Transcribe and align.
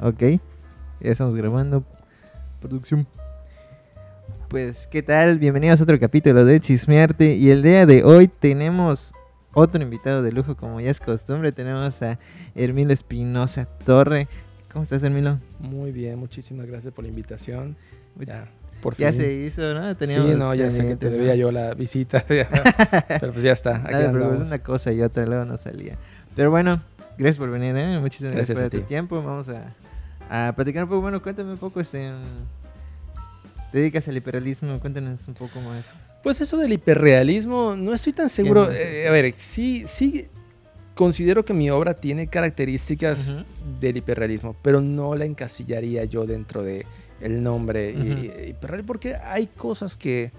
Ok, 0.00 0.20
ya 0.20 0.40
estamos 1.10 1.34
grabando. 1.34 1.84
Producción. 2.60 3.06
Pues, 4.48 4.86
¿qué 4.86 5.02
tal? 5.02 5.38
Bienvenidos 5.38 5.80
a 5.80 5.82
otro 5.82 5.98
capítulo 5.98 6.44
de 6.44 6.60
Chismearte. 6.60 7.34
Y 7.34 7.50
el 7.50 7.62
día 7.62 7.84
de 7.84 8.04
hoy 8.04 8.28
tenemos 8.28 9.12
otro 9.54 9.82
invitado 9.82 10.22
de 10.22 10.32
lujo, 10.32 10.56
como 10.56 10.80
ya 10.80 10.90
es 10.90 11.00
costumbre. 11.00 11.52
Tenemos 11.52 12.00
a 12.02 12.18
Hermilo 12.54 12.92
Espinosa 12.92 13.66
Torre. 13.84 14.28
¿Cómo 14.72 14.84
estás, 14.84 15.02
Hermilo? 15.02 15.38
Muy 15.58 15.92
bien, 15.92 16.18
muchísimas 16.18 16.66
gracias 16.66 16.92
por 16.94 17.04
la 17.04 17.10
invitación. 17.10 17.76
Ya, 18.18 18.48
por 18.80 18.96
Ya 18.96 19.10
fin. 19.12 19.20
se 19.20 19.32
hizo, 19.32 19.74
¿no? 19.74 19.94
Sí, 19.94 20.34
no, 20.36 20.54
ya 20.54 20.70
sé 20.70 20.86
que 20.86 20.96
te 20.96 21.10
debía 21.10 21.34
yo 21.34 21.50
la 21.50 21.74
visita. 21.74 22.24
pero 22.28 23.32
pues 23.32 23.42
ya 23.42 23.52
está. 23.52 23.76
Aquí 23.84 23.92
Nada, 23.92 24.12
pero 24.12 24.34
es 24.34 24.40
una 24.40 24.58
cosa 24.60 24.92
y 24.92 25.02
otra, 25.02 25.26
luego 25.26 25.44
no 25.44 25.56
salía. 25.56 25.96
Pero 26.36 26.50
bueno, 26.50 26.82
gracias 27.18 27.38
por 27.38 27.50
venir, 27.50 27.76
¿eh? 27.76 27.98
Muchísimas 27.98 28.34
gracias, 28.34 28.56
Gracias 28.56 28.70
por 28.70 28.70
tu 28.70 28.84
ti. 28.86 28.88
tiempo. 28.88 29.22
Vamos 29.22 29.48
a, 29.48 29.74
a 30.28 30.52
platicar 30.54 30.84
un 30.84 30.88
poco. 30.90 31.02
Bueno, 31.02 31.22
cuéntame 31.22 31.52
un 31.52 31.58
poco, 31.58 31.80
este... 31.80 32.10
¿Te 33.72 33.78
dedicas 33.78 34.08
al 34.08 34.16
hiperrealismo? 34.16 34.78
Cuéntanos 34.80 35.28
un 35.28 35.34
poco 35.34 35.60
más. 35.60 35.86
Pues 36.22 36.40
eso 36.40 36.56
del 36.56 36.72
hiperrealismo, 36.72 37.74
no 37.76 37.92
estoy 37.92 38.12
tan 38.14 38.28
seguro. 38.30 38.70
Eh, 38.72 39.06
a 39.06 39.10
ver, 39.12 39.34
sí, 39.36 39.84
sí 39.86 40.26
considero 40.94 41.44
que 41.44 41.52
mi 41.54 41.70
obra 41.70 41.94
tiene 41.94 42.26
características 42.28 43.28
Ujú. 43.28 43.44
del 43.80 43.98
hiperrealismo, 43.98 44.56
pero 44.62 44.80
no 44.80 45.14
la 45.14 45.26
encasillaría 45.26 46.04
yo 46.04 46.24
dentro 46.26 46.62
de 46.62 46.86
el 47.20 47.42
nombre 47.42 47.90
y- 47.90 48.12
Ujú. 48.12 48.22
y- 48.22 48.48
hiperreal, 48.50 48.84
porque 48.84 49.16
hay 49.16 49.46
cosas 49.48 49.96
que 49.96 50.32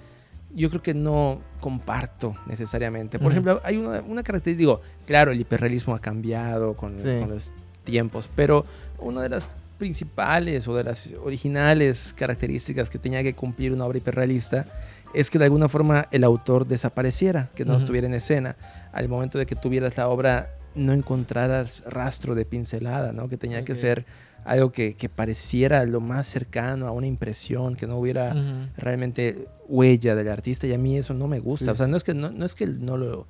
yo 0.56 0.70
creo 0.70 0.82
que 0.82 0.96
no 0.96 1.40
comparto 1.60 2.36
necesariamente. 2.48 3.20
Por 3.20 3.32
ejemplo, 3.32 3.62
hay 3.64 3.78
una, 3.78 4.02
una 4.02 4.24
característica, 4.24 4.58
digo, 4.60 4.82
claro, 5.06 5.32
el 5.32 5.40
hiperrealismo 5.40 5.94
ha 5.94 6.00
cambiado 6.00 6.74
con, 6.74 6.98
Sí. 7.00 7.20
con 7.20 7.30
los 7.30 7.52
tiempos, 7.84 8.28
pero 8.36 8.66
una 8.98 9.22
de 9.22 9.30
las 9.30 9.50
principales 9.80 10.68
o 10.68 10.76
de 10.76 10.84
las 10.84 11.10
originales 11.24 12.14
características 12.16 12.90
que 12.90 13.00
tenía 13.00 13.24
que 13.24 13.34
cumplir 13.34 13.74
una 13.74 13.86
obra 13.86 13.98
hiperrealista 13.98 14.68
es 15.16 15.32
que 15.32 15.40
de 15.40 15.46
alguna 15.46 15.70
forma 15.70 16.08
el 16.12 16.24
autor 16.24 16.68
desapareciera, 16.68 17.50
que 17.56 17.66
no 17.66 17.76
estuviera 17.76 18.06
en 18.06 18.14
escena. 18.14 18.56
Al 18.92 19.10
momento 19.10 19.40
de 19.40 19.48
que 19.48 19.56
tuvieras 19.56 19.98
la 19.98 20.08
obra, 20.08 20.52
no 20.76 20.94
encontraras 20.94 21.82
rastro 21.88 22.36
de 22.36 22.46
pincelada, 22.46 23.12
¿no? 23.12 23.28
Que 23.28 23.38
tenía 23.38 23.64
que 23.64 23.76
ser 23.76 24.06
algo 24.46 24.72
que, 24.72 24.94
que 24.94 25.10
pareciera 25.10 25.84
lo 25.86 26.00
más 26.00 26.28
cercano 26.28 26.88
a 26.88 26.92
una 26.92 27.08
impresión, 27.08 27.76
que 27.76 27.88
no 27.88 27.98
hubiera 27.98 28.36
realmente 28.78 29.48
huella 29.68 30.14
del 30.14 30.30
artista 30.30 30.68
y 30.68 30.74
a 30.74 30.78
mí 30.78 30.96
eso 30.98 31.16
no 31.16 31.28
me 31.28 31.40
gusta. 31.40 31.66
Sí. 31.66 31.72
O 31.72 31.76
sea, 31.76 31.88
no 31.88 31.98
es 31.98 32.04
que 32.04 32.14
no, 32.14 32.30
no 32.30 32.46
es 32.46 32.54
que 32.54 32.68
no 32.68 32.98
lo 32.98 33.26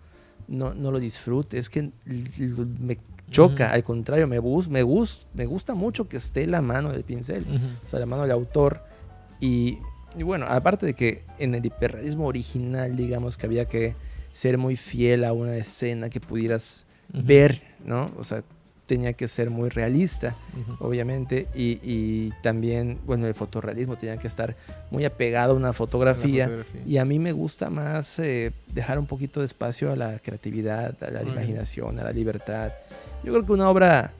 no, 0.49 0.73
no 0.73 0.91
lo 0.91 0.99
disfrute, 0.99 1.59
es 1.59 1.69
que 1.69 1.91
me 2.79 2.97
choca, 3.29 3.71
al 3.71 3.83
contrario, 3.83 4.27
me 4.27 4.39
bus, 4.39 4.69
me 4.69 4.83
gus, 4.83 5.27
me 5.33 5.45
gusta 5.45 5.75
mucho 5.75 6.07
que 6.07 6.17
esté 6.17 6.47
la 6.47 6.61
mano 6.61 6.91
del 6.91 7.03
pincel, 7.03 7.45
o 7.85 7.89
sea, 7.89 7.99
la 7.99 8.05
mano 8.05 8.23
del 8.23 8.31
autor. 8.31 8.83
Y, 9.39 9.77
y 10.17 10.23
bueno, 10.23 10.45
aparte 10.47 10.85
de 10.85 10.93
que 10.93 11.23
en 11.37 11.55
el 11.55 11.65
hiperrealismo 11.65 12.27
original, 12.27 12.95
digamos 12.95 13.37
que 13.37 13.45
había 13.45 13.65
que 13.65 13.95
ser 14.33 14.57
muy 14.57 14.75
fiel 14.75 15.23
a 15.23 15.33
una 15.33 15.55
escena 15.55 16.09
que 16.09 16.19
pudieras 16.19 16.85
ver, 17.11 17.61
¿no? 17.83 18.11
O 18.17 18.23
sea, 18.23 18.43
tenía 18.89 19.13
que 19.13 19.27
ser 19.27 19.51
muy 19.51 19.69
realista 19.69 20.35
Ujú. 20.59 20.87
obviamente, 20.87 21.47
y, 21.53 21.79
y 21.83 22.33
también, 22.41 22.97
bueno, 23.05 23.27
el 23.27 23.35
fotorrealismo 23.35 23.97
tenía 23.97 24.17
que 24.17 24.27
estar 24.27 24.55
muy 24.89 25.05
apegado 25.05 25.53
a 25.53 25.55
una 25.55 25.73
fotografía. 25.73 26.45
Fotografía. 26.45 26.81
Y 26.87 26.97
a 26.97 27.05
mí 27.05 27.19
me 27.19 27.31
gusta 27.31 27.69
más 27.69 28.17
eh, 28.17 28.51
dejar 28.73 28.97
un 28.97 29.05
poquito 29.05 29.41
de 29.41 29.45
espacio 29.45 29.91
a 29.91 29.95
la 29.95 30.17
creatividad, 30.17 30.95
a 31.03 31.11
la 31.11 31.21
imaginación, 31.21 31.99
a 31.99 32.03
la 32.03 32.11
libertad. 32.11 32.71
Yo 33.23 33.31
creo 33.31 33.45
que 33.45 33.51
una 33.51 33.69
obra 33.69 34.11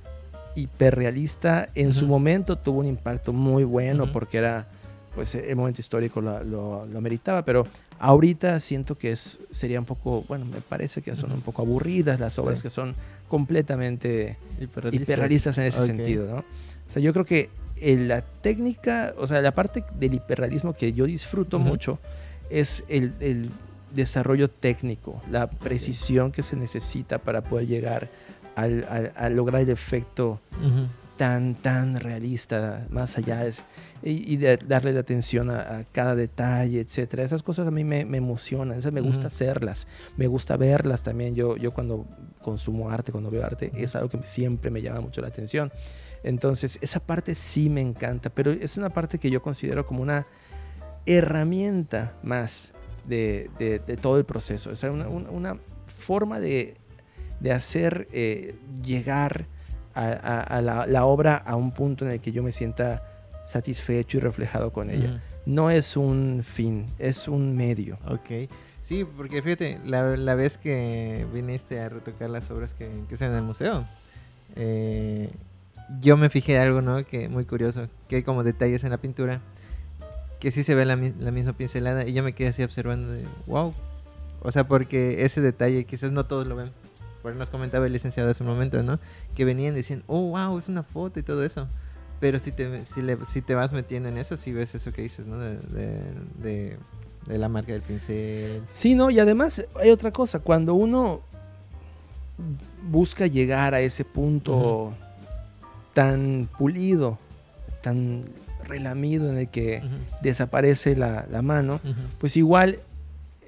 hiperrealista 0.56 1.68
en 1.74 1.92
su 1.92 2.06
Ujú. 2.06 2.14
momento 2.14 2.56
tuvo 2.56 2.82
un 2.82 2.86
impacto 2.88 3.34
muy 3.34 3.64
bueno 3.64 4.12
porque 4.12 4.38
era, 4.38 4.68
pues 5.16 5.34
el 5.34 5.56
momento 5.56 5.82
histórico 5.82 6.22
lo, 6.22 6.44
lo, 6.44 6.86
lo 6.86 6.98
ameritaba, 7.00 7.44
pero 7.44 7.66
ahorita 8.00 8.60
siento 8.60 8.98
que 8.98 9.12
es, 9.12 9.40
sería 9.52 9.80
un 9.80 9.86
poco, 9.86 10.24
bueno, 10.28 10.46
me 10.46 10.62
parece 10.62 11.02
que 11.02 11.16
son 11.16 11.32
un 11.32 11.42
poco 11.42 11.62
aburridas 11.62 12.20
las 12.20 12.40
obras 12.40 12.60
Sí. 12.60 12.64
que 12.64 12.70
son 12.70 12.96
completamente 13.28 14.38
Hiperrealista. 14.60 15.04
hiperrealistas 15.04 15.58
en 15.58 15.66
ese 15.66 15.86
sentido, 15.86 16.28
¿no? 16.28 16.38
O 16.40 16.92
sea, 16.92 17.02
yo 17.02 17.14
creo 17.14 17.26
que 17.26 17.50
en 17.78 18.08
la 18.08 18.22
técnica, 18.22 19.14
o 19.18 19.28
sea, 19.28 19.42
la 19.42 19.52
parte 19.52 19.84
del 20.00 20.14
hiperrealismo 20.16 20.74
que 20.74 20.94
yo 20.94 21.06
disfruto 21.06 21.60
mucho 21.60 22.00
es 22.50 22.84
el, 22.90 23.14
el 23.20 23.50
desarrollo 23.94 24.50
técnico, 24.50 25.22
la 25.32 25.50
precisión 25.50 26.32
que 26.32 26.44
se 26.44 26.56
necesita 26.56 27.20
para 27.20 27.42
poder 27.42 27.68
llegar 27.68 28.10
al, 28.56 28.86
al- 28.90 29.14
a 29.16 29.30
lograr 29.30 29.62
el 29.62 29.70
efecto. 29.70 30.40
Tan, 31.20 31.54
tan 31.56 32.00
realista, 32.00 32.88
más 32.90 33.18
allá 33.18 33.44
de, 33.44 33.54
y, 34.04 34.34
y 34.34 34.38
de 34.38 34.56
darle 34.56 34.94
la 34.94 35.02
atención 35.02 35.50
a, 35.50 35.60
a 35.80 35.84
cada 35.92 36.16
detalle, 36.16 36.80
etcétera. 36.80 37.24
Esas 37.24 37.44
cosas 37.44 37.68
a 37.68 37.72
mí 37.72 37.84
me, 37.84 38.06
me 38.06 38.18
emocionan, 38.18 38.80
esas 38.80 38.94
me 38.94 39.02
gusta 39.02 39.28
Ujú. 39.28 39.36
hacerlas, 39.36 39.86
me 40.16 40.28
gusta 40.28 40.56
verlas 40.56 41.04
también. 41.04 41.36
Yo, 41.36 41.58
yo 41.58 41.72
cuando 41.74 42.06
consumo 42.42 42.90
arte, 42.90 43.12
cuando 43.12 43.30
veo 43.30 43.44
arte, 43.46 43.70
es 43.76 43.96
algo 43.96 44.08
que 44.08 44.24
siempre 44.24 44.72
me 44.72 44.82
llama 44.82 45.02
mucho 45.02 45.20
la 45.22 45.28
atención. 45.28 45.74
Entonces, 46.24 46.80
esa 46.82 47.02
parte 47.02 47.36
sí 47.36 47.70
me 47.70 47.82
encanta, 47.82 48.30
pero 48.30 48.52
es 48.52 48.78
una 48.78 48.90
parte 48.90 49.20
que 49.20 49.30
yo 49.30 49.42
considero 49.42 49.86
como 49.86 50.02
una 50.02 50.26
herramienta 51.06 52.14
más 52.24 52.74
de, 53.08 53.50
de- 53.60 53.80
de 53.80 53.98
todo 53.98 54.18
el 54.18 54.26
proceso. 54.26 54.74
Sea, 54.76 54.92
una, 54.92 55.08
una- 55.10 55.30
una 55.32 55.58
forma 55.88 56.40
de, 56.40 56.76
de 57.40 57.52
hacer 57.52 58.08
eh, 58.14 58.56
llegar 58.84 59.48
a, 60.08 60.12
a- 60.14 60.42
a 60.58 60.62
la, 60.62 60.88
la 60.88 61.06
obra 61.06 61.36
a 61.38 61.56
un 61.56 61.72
punto 61.72 62.06
en 62.06 62.12
el 62.12 62.20
que 62.20 62.32
yo 62.32 62.44
me 62.44 62.52
sienta 62.52 63.04
satisfecho 63.46 64.18
y 64.18 64.22
reflejado 64.22 64.72
con 64.72 64.90
ella. 64.90 65.22
No 65.46 65.70
es 65.72 65.98
un 65.98 66.44
fin, 66.46 66.86
es 67.00 67.28
un 67.28 67.56
medio. 67.56 67.98
Ok. 68.08 68.50
Sí, 68.84 69.06
porque 69.18 69.42
fíjate, 69.42 69.80
la, 69.86 70.16
la 70.18 70.36
vez 70.36 70.58
que 70.58 71.26
viniste 71.34 71.80
a 71.80 71.90
retocar 71.90 72.30
las 72.30 72.50
obras 72.52 72.74
que, 72.74 72.90
que 73.08 73.14
están 73.14 73.32
en 73.32 73.38
el 73.38 73.44
museo, 73.44 73.86
eh, 74.56 75.30
yo 76.02 76.18
me 76.18 76.30
fijé 76.30 76.60
algo, 76.60 76.82
¿no? 76.82 77.04
Que 77.06 77.30
muy 77.30 77.46
curioso, 77.46 77.88
que 78.08 78.18
hay 78.18 78.24
como 78.24 78.44
detalles 78.44 78.84
en 78.84 78.92
la 78.92 78.98
pintura 78.98 79.42
que 80.40 80.52
sí 80.52 80.64
se 80.64 80.74
ve 80.74 80.86
la 80.86 80.96
misma 80.96 81.54
pincelada 81.54 82.08
y 82.08 82.14
yo 82.14 82.24
me 82.24 82.34
quedé 82.34 82.48
así 82.50 82.64
observando 82.64 83.12
de, 83.12 83.26
wow. 83.48 83.74
O 84.42 84.52
sea, 84.52 84.66
porque 84.68 85.26
ese 85.26 85.42
detalle 85.42 85.84
quizás 85.84 86.12
no 86.14 86.26
todos 86.26 86.48
lo 86.48 86.56
ven. 86.56 86.72
Por 87.22 87.36
nos 87.36 87.50
comentaba 87.50 87.86
el 87.86 87.94
licenciado 87.94 88.30
hace 88.30 88.44
un 88.44 88.50
momento, 88.50 88.82
¿no? 88.84 89.00
Que 89.36 89.44
venían 89.46 89.76
diciendo, 89.76 90.06
oh, 90.08 90.30
wow, 90.30 90.58
es 90.58 90.70
una 90.70 90.84
foto 90.84 91.20
y 91.20 91.24
todo 91.24 91.44
eso. 91.44 91.68
Pero 92.20 92.40
si 92.40 92.52
te, 92.52 92.86
si 92.86 93.02
le, 93.02 93.18
si 93.26 93.42
te 93.42 93.56
vas 93.56 93.72
metiendo 93.74 94.10
en 94.10 94.18
eso, 94.18 94.38
sí 94.38 94.52
ves 94.52 94.76
eso 94.76 94.92
que 94.92 95.02
dices, 95.02 95.26
¿no? 95.28 95.38
De, 95.40 95.58
de, 95.58 96.02
de- 96.42 96.78
de 97.28 97.38
la 97.38 97.48
marca 97.50 97.74
del 97.74 97.82
pincel. 97.82 98.64
Sí, 98.70 98.96
no, 98.96 99.10
y 99.12 99.20
además 99.20 99.66
hay 99.80 99.92
otra 99.92 100.12
cosa, 100.12 100.40
cuando 100.40 100.74
uno 100.74 101.22
busca 102.90 103.28
llegar 103.28 103.74
a 103.74 103.82
ese 103.82 104.06
punto 104.06 104.92
tan 105.94 106.48
pulido, 106.58 107.18
tan 107.82 108.24
relamido 108.64 109.30
en 109.30 109.38
el 109.38 109.50
que 109.50 109.84
desaparece 110.22 110.96
la, 110.96 111.26
la 111.30 111.42
mano, 111.42 111.80
pues 112.20 112.38
igual 112.38 112.80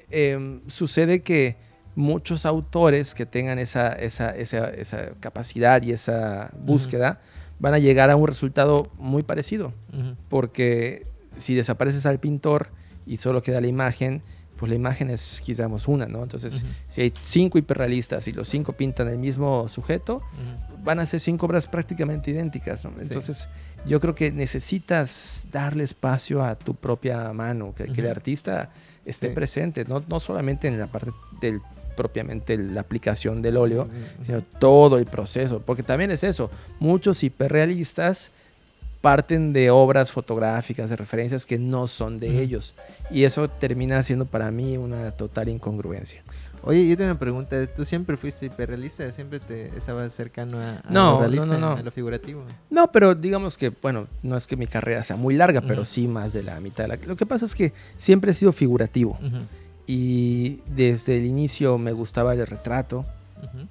em, 0.10 0.60
sucede 0.68 1.22
que 1.22 1.56
muchos 1.96 2.46
autores 2.46 3.14
que 3.16 3.26
tengan 3.26 3.60
esa, 3.60 3.92
esa, 3.94 4.30
esa, 4.36 4.70
esa 4.70 5.12
capacidad 5.20 5.82
y 5.84 5.92
esa 5.92 6.52
búsqueda 6.58 7.20
van 7.60 7.74
a 7.74 7.80
llegar 7.80 8.10
a 8.10 8.16
un 8.16 8.28
resultado 8.28 8.90
muy 8.98 9.24
parecido, 9.24 9.74
porque 10.30 11.06
si 11.38 11.56
desapareces 11.56 12.06
al 12.06 12.20
pintor 12.20 12.70
y 13.06 13.18
solo 13.18 13.42
queda 13.42 13.62
la 13.62 13.68
imagen, 13.68 14.22
pues 14.58 14.70
la 14.70 14.76
imagen 14.76 15.10
es 15.10 15.42
quizás 15.44 15.88
una, 15.88 16.06
¿no? 16.06 16.22
Entonces, 16.24 16.66
si 16.88 17.02
hay 17.02 17.14
cinco 17.24 17.58
hiperrealistas 17.58 18.28
y 18.28 18.32
los 18.32 18.48
cinco 18.48 18.74
pintan 18.74 19.08
el 19.08 19.18
mismo 19.18 19.68
sujeto, 19.68 20.22
van 20.84 21.00
a 21.00 21.06
ser 21.06 21.20
cinco 21.20 21.46
obras 21.48 21.68
prácticamente 21.68 22.32
idénticas. 22.32 22.86
¿no? 22.86 22.92
Entonces, 23.02 23.48
yo 23.86 24.00
creo 24.00 24.14
que 24.14 24.32
necesitas 24.32 25.48
darle 25.52 25.84
espacio 25.84 26.44
a 26.44 26.56
tu 26.56 26.76
propia 26.76 27.34
mano, 27.34 27.74
que, 27.74 27.86
que 27.86 28.02
el 28.02 28.08
artista 28.08 28.70
esté 29.04 29.30
Sí. 29.30 29.34
presente, 29.34 29.84
no, 29.86 30.04
no 30.08 30.20
solamente 30.20 30.68
en 30.68 30.80
la 30.80 30.86
parte 30.88 31.12
del 31.42 31.60
propiamente 31.96 32.58
la 32.58 32.82
aplicación 32.82 33.42
del 33.42 33.58
óleo, 33.58 33.88
sino 34.22 34.42
todo 34.42 34.98
el 34.98 35.06
proceso, 35.06 35.62
porque 35.66 35.84
también 35.84 36.12
es 36.12 36.24
eso, 36.24 36.50
muchos 36.80 37.24
hiperrealistas 37.24 38.32
parten 39.02 39.52
de 39.52 39.72
obras 39.72 40.12
fotográficas, 40.12 40.90
de 40.90 40.96
referencias 40.96 41.46
que 41.46 41.58
no 41.58 41.88
son 41.88 42.20
de 42.20 42.42
ellos, 42.42 42.76
y 43.10 43.24
eso 43.24 43.50
termina 43.50 44.04
siendo 44.04 44.26
para 44.26 44.52
mí 44.52 44.78
una 44.78 45.12
total 45.12 45.50
incongruencia. 45.50 46.22
Oye, 46.64 46.88
yo 46.88 46.96
tengo 46.96 47.10
una 47.10 47.20
pregunta. 47.20 47.66
¿Tú 47.66 47.84
siempre 47.86 48.18
fuiste 48.18 48.46
hiperrealista? 48.46 49.12
¿Siempre 49.12 49.40
te 49.40 49.76
estabas 49.76 50.14
cercano 50.14 50.60
a, 50.60 50.74
a 50.74 50.92
No, 50.92 51.14
lo 51.14 51.20
realista, 51.22 51.58
no, 51.58 51.72
a 51.72 51.82
lo 51.82 51.90
figurativo? 51.90 52.44
No, 52.70 52.92
pero 52.92 53.16
digamos 53.16 53.58
que, 53.58 53.70
bueno, 53.70 54.06
no 54.22 54.38
es 54.38 54.46
que 54.46 54.56
mi 54.56 54.68
carrera 54.68 55.04
sea 55.04 55.16
muy 55.16 55.34
larga, 55.34 55.62
pero 55.62 55.86
sí 55.86 56.08
más 56.08 56.34
de 56.34 56.44
la 56.44 56.60
mitad. 56.60 56.84
de 56.84 56.90
la- 56.90 56.98
Lo 57.08 57.16
que 57.16 57.26
pasa 57.26 57.48
es 57.48 57.56
que 57.56 57.74
siempre 57.98 58.30
he 58.30 58.34
sido 58.36 58.52
figurativo 58.52 59.18
y 59.88 60.62
desde 60.76 61.18
el 61.18 61.26
inicio 61.26 61.78
me 61.78 61.92
gustaba 61.92 62.34
el 62.34 62.46
retrato. 62.46 63.06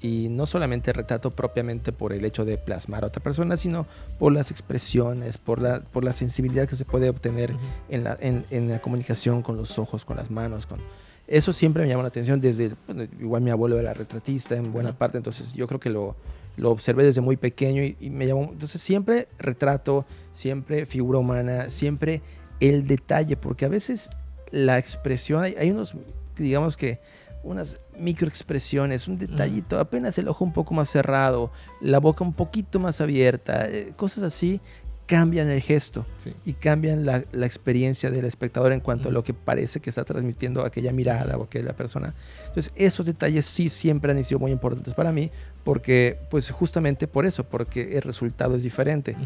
Y 0.00 0.28
no 0.30 0.46
solamente 0.46 0.92
retrato 0.92 1.30
propiamente 1.30 1.92
por 1.92 2.12
el 2.12 2.24
hecho 2.24 2.44
de 2.44 2.58
plasmar 2.58 3.04
a 3.04 3.06
otra 3.06 3.22
persona, 3.22 3.56
sino 3.56 3.86
por 4.18 4.32
las 4.32 4.50
expresiones, 4.50 5.38
por 5.38 5.62
la, 5.62 5.80
por 5.80 6.02
la 6.02 6.12
sensibilidad 6.12 6.68
que 6.68 6.74
se 6.74 6.84
puede 6.84 7.08
obtener 7.08 7.54
en, 7.88 8.02
la, 8.02 8.18
en, 8.20 8.44
en, 8.50 8.68
la 8.68 8.80
comunicación 8.80 9.42
con 9.42 9.56
los 9.56 9.78
ojos, 9.78 10.04
con 10.04 10.16
las 10.16 10.28
manos. 10.28 10.66
Con... 10.66 10.80
Eso 11.28 11.52
siempre 11.52 11.84
me 11.84 11.88
llamó 11.88 12.02
la 12.02 12.08
atención 12.08 12.40
desde, 12.40 12.72
igual 13.20 13.42
mi 13.42 13.50
abuelo 13.50 13.78
era 13.78 13.94
retratista 13.94 14.56
en 14.56 14.72
buena 14.72 14.98
parte, 14.98 15.18
entonces 15.18 15.54
yo 15.54 15.68
creo 15.68 15.78
que 15.78 15.90
lo, 15.90 16.16
lo 16.56 16.72
observé 16.72 17.04
desde 17.04 17.20
muy 17.20 17.36
pequeño 17.36 17.84
y, 17.84 17.96
y 18.00 18.10
me 18.10 18.26
llamó, 18.26 18.50
entonces 18.50 18.82
siempre 18.82 19.28
retrato, 19.38 20.04
siempre 20.32 20.84
figura 20.84 21.20
humana, 21.20 21.70
siempre 21.70 22.22
el 22.58 22.88
detalle, 22.88 23.36
porque 23.36 23.64
a 23.64 23.68
veces 23.68 24.10
la 24.50 24.78
expresión, 24.78 25.42
hay, 25.42 25.54
hay 25.58 25.70
unos, 25.70 25.94
digamos 26.36 26.76
que 26.76 27.00
unas 27.42 27.78
microexpresiones, 27.98 29.08
un 29.08 29.18
detallito, 29.18 29.78
apenas 29.78 30.18
el 30.18 30.28
ojo 30.28 30.44
un 30.44 30.52
poco 30.52 30.74
más 30.74 30.90
cerrado, 30.90 31.50
la 31.80 31.98
boca 31.98 32.24
un 32.24 32.34
poquito 32.34 32.78
más 32.78 33.00
abierta, 33.00 33.66
eh, 33.68 33.92
cosas 33.96 34.24
así 34.24 34.60
cambian 35.06 35.48
el 35.48 35.60
gesto 35.60 36.06
y 36.44 36.52
cambian 36.52 37.04
la, 37.04 37.24
la, 37.32 37.44
experiencia 37.44 38.12
del 38.12 38.24
espectador 38.26 38.70
en 38.70 38.78
cuanto 38.78 39.08
a 39.08 39.12
lo 39.12 39.24
que 39.24 39.34
parece 39.34 39.80
que 39.80 39.90
está 39.90 40.04
transmitiendo 40.04 40.64
aquella 40.64 40.92
mirada 40.92 41.36
o 41.36 41.42
aquella 41.42 41.74
persona. 41.74 42.14
Entonces, 42.46 42.72
esos 42.76 43.06
detalles 43.06 43.46
sí 43.46 43.70
siempre 43.70 44.12
han 44.12 44.22
sido 44.22 44.38
muy 44.38 44.52
importantes 44.52 44.94
para 44.94 45.10
mí, 45.10 45.32
porque, 45.64 46.18
pues 46.30 46.50
justamente 46.50 47.06
por 47.06 47.26
eso, 47.26 47.44
porque 47.44 47.96
el 47.96 48.02
resultado 48.02 48.56
es 48.56 48.62
diferente. 48.62 49.16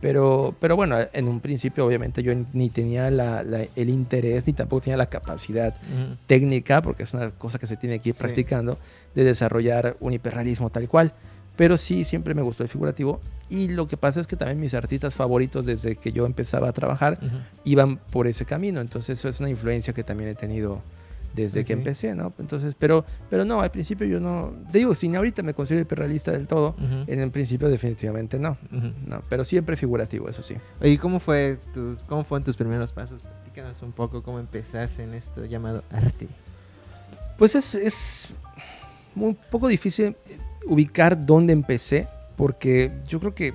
Pero, 0.00 0.54
pero 0.60 0.76
bueno, 0.76 0.98
en 1.12 1.28
un 1.28 1.40
principio 1.40 1.86
obviamente 1.86 2.22
yo 2.22 2.32
ni 2.52 2.68
tenía 2.68 3.10
la, 3.10 3.42
la, 3.42 3.64
el 3.74 3.88
interés 3.88 4.46
ni 4.46 4.52
tampoco 4.52 4.82
tenía 4.82 4.98
la 4.98 5.06
capacidad 5.06 5.74
técnica, 6.26 6.82
porque 6.82 7.04
es 7.04 7.14
una 7.14 7.30
cosa 7.30 7.58
que 7.58 7.66
se 7.66 7.76
tiene 7.76 8.00
que 8.00 8.10
ir 8.10 8.14
practicando, 8.14 8.78
de 9.14 9.24
desarrollar 9.24 9.96
un 10.00 10.12
hiperrealismo 10.12 10.68
tal 10.70 10.88
cual. 10.88 11.14
Pero 11.56 11.78
sí, 11.78 12.04
siempre 12.04 12.34
me 12.34 12.42
gustó 12.42 12.64
el 12.64 12.68
figurativo. 12.68 13.20
Y 13.48 13.68
lo 13.68 13.86
que 13.86 13.96
pasa 13.96 14.20
es 14.20 14.26
que 14.26 14.36
también 14.36 14.58
mis 14.58 14.74
artistas 14.74 15.14
favoritos 15.14 15.66
desde 15.66 15.96
que 15.96 16.12
yo 16.12 16.26
empezaba 16.26 16.68
a 16.68 16.72
trabajar 16.72 17.18
iban 17.64 17.96
por 17.96 18.26
ese 18.26 18.44
camino. 18.44 18.80
Entonces 18.80 19.18
eso 19.18 19.28
es 19.28 19.38
una 19.40 19.50
influencia 19.50 19.92
que 19.92 20.02
también 20.02 20.30
he 20.30 20.34
tenido 20.34 20.82
desde 21.34 21.64
que 21.64 21.72
empecé, 21.72 22.14
¿no? 22.14 22.32
Entonces, 22.38 22.74
pero, 22.78 23.04
pero 23.28 23.44
no, 23.44 23.60
al 23.60 23.70
principio 23.70 24.06
yo 24.06 24.20
no, 24.20 24.52
te 24.70 24.78
digo, 24.78 24.94
si 24.94 25.14
ahorita 25.14 25.42
me 25.42 25.54
considero 25.54 25.82
hiperrealista 25.82 26.32
del 26.32 26.46
todo, 26.46 26.74
en 27.06 27.20
el 27.20 27.30
principio 27.30 27.68
definitivamente 27.68 28.38
no, 28.38 28.56
no, 29.06 29.20
pero 29.28 29.44
siempre 29.44 29.76
figurativo, 29.76 30.28
eso 30.28 30.42
sí. 30.42 30.56
¿Y 30.80 30.98
cómo 30.98 31.20
fue 31.20 31.58
tus, 31.72 31.98
cómo 32.00 32.24
fueron 32.24 32.44
tus 32.44 32.56
primeros 32.56 32.92
pasos? 32.92 33.22
Platícanos 33.22 33.82
un 33.82 33.92
poco 33.92 34.22
cómo 34.22 34.38
empezaste 34.38 35.02
en 35.02 35.14
esto 35.14 35.44
llamado 35.44 35.82
arte. 35.90 36.28
Pues 37.38 37.54
es, 37.54 37.74
es 37.74 38.32
un 39.16 39.36
poco 39.50 39.68
difícil 39.68 40.16
ubicar 40.66 41.26
dónde 41.26 41.52
empecé, 41.52 42.08
porque 42.36 42.92
yo 43.06 43.20
creo 43.20 43.34
que 43.34 43.54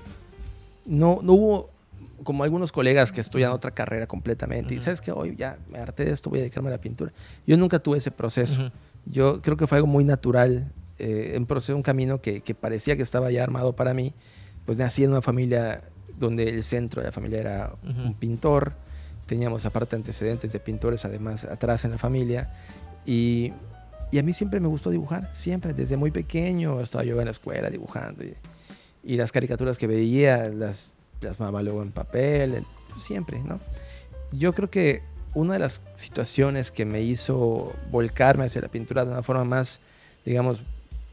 no, 0.86 1.20
no 1.22 1.34
hubo 1.34 1.70
como 2.24 2.44
algunos 2.44 2.72
colegas 2.72 3.12
que 3.12 3.22
estudian 3.22 3.52
otra 3.52 3.72
carrera 3.72 4.08
completamente. 4.08 4.74
Y 4.74 4.82
sabes 4.82 5.02
que 5.02 5.12
hoy 5.12 5.36
ya 5.36 5.58
me 5.70 5.80
harté 5.80 6.06
de 6.06 6.12
esto, 6.12 6.30
voy 6.30 6.40
a 6.40 6.42
dedicarme 6.42 6.70
a 6.70 6.74
la 6.74 6.82
pintura. 6.82 7.12
Yo 7.46 7.58
nunca 7.58 7.80
tuve 7.80 7.98
ese 7.98 8.12
proceso. 8.12 8.72
Yo 9.06 9.42
creo 9.42 9.58
que 9.58 9.68
fue 9.68 9.78
algo 9.78 9.88
muy 9.88 10.04
natural, 10.04 10.72
eh, 10.98 11.36
un 11.38 11.46
proceso, 11.46 11.76
un 11.76 11.84
camino 11.84 12.22
que, 12.22 12.42
que, 12.42 12.54
parecía 12.54 12.96
que 12.96 13.04
estaba 13.04 13.32
ya 13.32 13.44
armado 13.44 13.76
para 13.76 13.94
mí. 13.94 14.14
Pues 14.66 14.78
nací 14.78 15.04
en 15.04 15.12
una 15.12 15.22
familia 15.22 15.84
donde 16.20 16.50
el 16.50 16.64
centro 16.64 17.02
de 17.02 17.08
la 17.08 17.12
familia 17.12 17.40
era 17.40 17.74
un 17.84 18.14
pintor. 18.14 18.74
Teníamos 19.26 19.66
aparte 19.66 19.96
antecedentes 19.96 20.52
de 20.52 20.60
pintores 20.60 21.06
además 21.06 21.46
atrás 21.46 21.86
en 21.86 21.92
la 21.92 21.98
familia. 21.98 22.52
Y, 23.06 23.54
y, 24.12 24.20
a 24.20 24.24
mí 24.24 24.34
siempre 24.34 24.60
me 24.60 24.68
gustó 24.68 24.90
dibujar, 24.90 25.32
siempre, 25.34 25.74
desde 25.74 25.98
muy 25.98 26.12
pequeño 26.12 26.82
estaba 26.82 27.04
yo 27.04 27.20
en 27.20 27.26
la 27.26 27.32
escuela 27.32 27.70
dibujando. 27.70 28.24
Y, 28.24 28.36
y 29.04 29.16
las 29.16 29.32
caricaturas 29.32 29.78
que 29.78 29.88
veía, 29.88 30.50
las 30.50 30.92
plasmaba 31.20 31.62
luego 31.62 31.82
en 31.82 31.92
papel, 31.92 32.64
siempre, 33.02 33.40
¿no? 33.40 33.60
Yo 34.32 34.54
creo 34.54 34.70
que 34.70 35.02
una 35.34 35.54
de 35.54 35.60
las 35.60 35.82
situaciones 35.96 36.72
que 36.72 36.86
me 36.86 37.02
hizo 37.02 37.74
volcarme 37.92 38.46
hacia 38.46 38.62
la 38.62 38.68
pintura 38.68 39.06
de 39.06 39.12
una 39.12 39.24
forma 39.24 39.44
más, 39.44 39.80
digamos, 40.26 40.62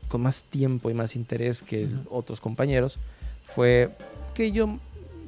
con 0.08 0.23
más 0.23 0.44
tiempo 0.44 0.91
y 0.91 0.94
más 0.94 1.17
interés 1.17 1.62
que 1.62 1.88
otros 2.11 2.41
compañeros, 2.41 2.99
fue 3.44 3.91
que 4.35 4.53
yo 4.53 4.79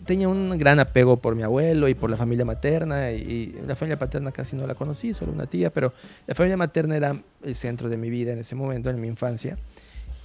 tenía 0.05 0.29
un 0.29 0.57
gran 0.57 0.81
apego 0.81 1.19
por 1.19 1.35
mi 1.35 1.43
abuelo 1.43 1.87
y 1.87 1.95
por 1.95 2.09
la 2.09 2.17
familia 2.17 2.45
materna, 2.45 3.13
y, 3.13 3.55
la 3.67 3.77
familia 3.77 3.99
paterna 3.99 4.33
casi 4.33 4.57
no 4.57 4.67
la 4.67 4.75
conocí, 4.75 5.13
solo 5.13 5.33
una 5.33 5.47
tía, 5.47 5.71
pero 5.71 5.93
la 6.27 6.35
familia 6.35 6.57
materna 6.57 6.97
era 6.97 7.21
el 7.43 7.55
centro 7.55 7.91
de 7.91 7.99
mi 7.99 8.09
vida 8.09 8.33
en 8.33 8.39
ese 8.39 8.55
momento, 8.55 8.89
en 8.89 9.01
mi 9.01 9.09
infancia, 9.09 9.59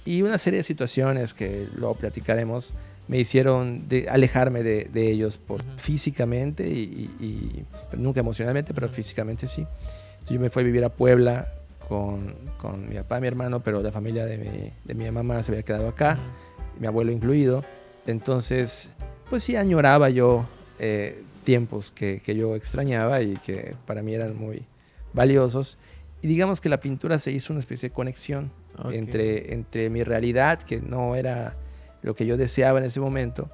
y 0.06 0.22
una 0.22 0.38
serie 0.38 0.58
de 0.58 0.64
situaciones 0.64 1.34
que 1.34 1.66
luego 1.76 1.94
platicaremos 1.96 2.72
me 3.06 3.18
hicieron 3.18 3.86
de 3.88 4.08
alejarme 4.08 4.62
de, 4.62 4.88
de, 4.92 5.10
ellos 5.10 5.36
por, 5.36 5.62
físicamente 5.76 6.66
y, 6.68 7.10
y, 7.20 7.64
nunca 7.96 8.20
emocionalmente, 8.20 8.72
pero 8.72 8.88
físicamente 8.88 9.46
sí. 9.46 9.66
Entonces 10.12 10.30
yo 10.30 10.40
me 10.40 10.50
fui 10.50 10.62
a 10.62 10.66
vivir 10.66 10.84
a 10.84 10.88
Puebla 10.88 11.48
con, 11.86 12.34
con 12.56 12.88
mi 12.88 12.96
papá, 12.96 13.20
mi 13.20 13.26
hermano, 13.26 13.62
pero 13.62 13.82
la 13.82 13.92
familia 13.92 14.24
de 14.24 14.38
mi, 14.38 14.72
de 14.84 14.94
mi 14.94 15.10
mamá 15.10 15.42
se 15.42 15.52
había 15.52 15.62
quedado 15.62 15.88
acá, 15.88 16.18
mi 16.80 16.86
abuelo 16.86 17.12
incluido. 17.12 17.64
Entonces, 18.06 18.90
pues 19.28 19.44
sí, 19.44 19.56
añoraba 19.56 20.08
yo 20.10 20.46
eh, 20.78 21.22
tiempos 21.44 21.92
que, 21.92 22.20
que, 22.24 22.34
yo 22.34 22.56
extrañaba 22.56 23.20
y 23.20 23.36
que 23.36 23.74
para 23.86 24.02
mí 24.02 24.14
eran 24.14 24.36
muy 24.36 24.64
valiosos. 25.12 25.76
Y 26.22 26.26
digamos 26.26 26.60
que 26.62 26.70
la 26.70 26.80
pintura 26.80 27.18
se 27.18 27.32
hizo 27.32 27.52
una 27.52 27.60
especie 27.60 27.90
de 27.90 27.94
conexión 27.94 28.50
okay. 28.78 28.98
entre, 28.98 29.52
entre 29.52 29.90
mi 29.90 30.02
realidad, 30.04 30.62
que 30.62 30.80
no 30.80 31.16
era 31.16 31.54
lo 32.04 32.14
que 32.14 32.26
yo 32.26 32.36
deseaba 32.36 32.78
en 32.78 32.84
ese 32.84 33.00
momento 33.00 33.48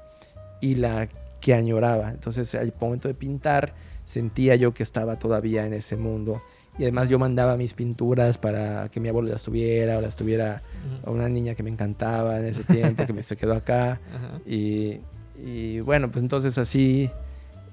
y 0.60 0.74
la 0.74 1.08
que 1.40 1.54
añoraba. 1.54 2.10
Entonces 2.10 2.54
al 2.54 2.74
momento 2.78 3.08
de 3.08 3.14
pintar 3.14 3.74
sentía 4.04 4.56
yo 4.56 4.74
que 4.74 4.82
estaba 4.82 5.18
todavía 5.18 5.64
en 5.64 5.72
ese 5.72 5.96
mundo. 5.96 6.42
Y 6.78 6.82
además 6.82 7.08
yo 7.08 7.18
mandaba 7.18 7.56
mis 7.56 7.74
pinturas 7.74 8.38
para 8.38 8.88
que 8.88 9.00
mi 9.00 9.08
abuelo 9.08 9.28
las 9.28 9.42
tuviera 9.42 9.98
o 9.98 10.00
las 10.00 10.16
tuviera 10.16 10.62
a 11.04 11.10
una 11.10 11.28
niña 11.28 11.54
que 11.54 11.62
me 11.62 11.70
encantaba 11.70 12.38
en 12.38 12.46
ese 12.46 12.64
tiempo, 12.64 13.06
que 13.06 13.12
me 13.12 13.22
se 13.22 13.36
quedó 13.36 13.54
acá. 13.54 14.00
y, 14.46 14.98
y, 15.42 15.80
bueno, 15.80 16.10
pues 16.10 16.22
entonces 16.22 16.58
así 16.58 17.10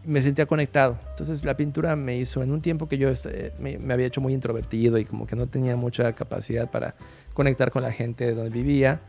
me 0.05 0.21
sentía 0.21 0.45
conectado. 0.45 0.97
Entonces 1.09 1.43
la 1.43 1.57
pintura 1.57 1.95
me 1.95 2.17
hizo, 2.17 2.43
en 2.43 2.51
un 2.51 2.61
tiempo 2.61 2.87
que 2.87 2.97
yo 2.97 3.09
este, 3.09 3.53
me, 3.59 3.77
me, 3.77 3.93
había 3.93 4.07
hecho 4.07 4.21
muy 4.21 4.33
introvertido 4.33 4.97
y 4.97 5.05
como 5.05 5.25
que 5.25 5.35
no 5.35 5.47
tenía 5.47 5.75
mucha 5.75 6.13
capacidad 6.13 6.69
para 6.69 6.95
conectar 7.33 7.71
con 7.71 7.83
la 7.83 7.91
gente 7.91 8.33
donde 8.33 8.49
vivía, 8.49 9.01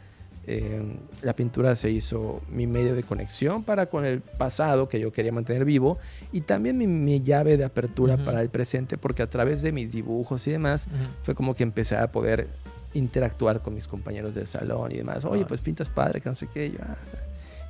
eh, 0.51 0.83
la 1.21 1.37
pintura 1.37 1.77
se 1.77 1.91
hizo 1.91 2.41
mi 2.49 2.67
medio 2.67 2.95
de 2.95 3.03
conexión 3.03 3.65
para 3.65 3.85
con 3.87 4.07
el 4.07 4.23
pasado 4.23 4.89
que 4.89 4.99
yo 4.99 5.13
quería 5.13 5.31
mantener 5.31 5.67
vivo 5.67 5.99
y 6.33 6.41
también 6.41 6.79
mi, 6.79 6.87
mi 6.87 7.21
llave 7.21 7.59
de 7.59 7.65
apertura 7.65 8.15
uh 8.15 8.17
-huh. 8.17 8.25
para 8.25 8.41
el 8.41 8.49
presente 8.49 8.97
porque 8.97 9.23
a 9.23 9.29
través 9.29 9.61
de 9.61 9.73
mis 9.73 9.93
dibujos 9.93 10.47
y 10.47 10.53
demás 10.53 10.87
uh 10.87 10.91
-huh. 10.91 11.09
fue 11.23 11.35
como 11.35 11.55
que 11.55 11.65
empecé 11.65 11.99
a 11.99 12.11
poder 12.11 12.49
interactuar 12.95 13.61
con 13.61 13.75
mis 13.75 13.87
compañeros 13.87 14.35
del 14.35 14.47
salón 14.47 14.91
y 14.91 14.97
demás. 14.97 15.27
Oye, 15.27 15.45
pues 15.45 15.61
pintas 15.61 15.91
padre, 15.91 16.23
que 16.23 16.31
no 16.31 16.35
sé 16.35 16.49
qué. 16.53 16.71
Yo, 16.71 16.79
ah. 16.81 16.97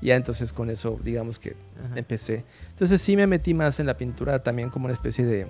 Ya 0.00 0.14
entonces 0.14 0.52
con 0.52 0.70
eso, 0.70 1.00
digamos 1.02 1.40
que 1.40 1.50
uh 1.50 1.94
-huh. 1.94 1.98
empecé. 1.98 2.44
Entonces 2.70 3.02
sí 3.02 3.16
me 3.16 3.26
metí 3.26 3.54
más 3.54 3.80
en 3.80 3.86
la 3.86 3.96
pintura 3.96 4.40
también 4.44 4.70
como 4.70 4.84
una 4.84 4.94
especie 4.94 5.24
de, 5.24 5.48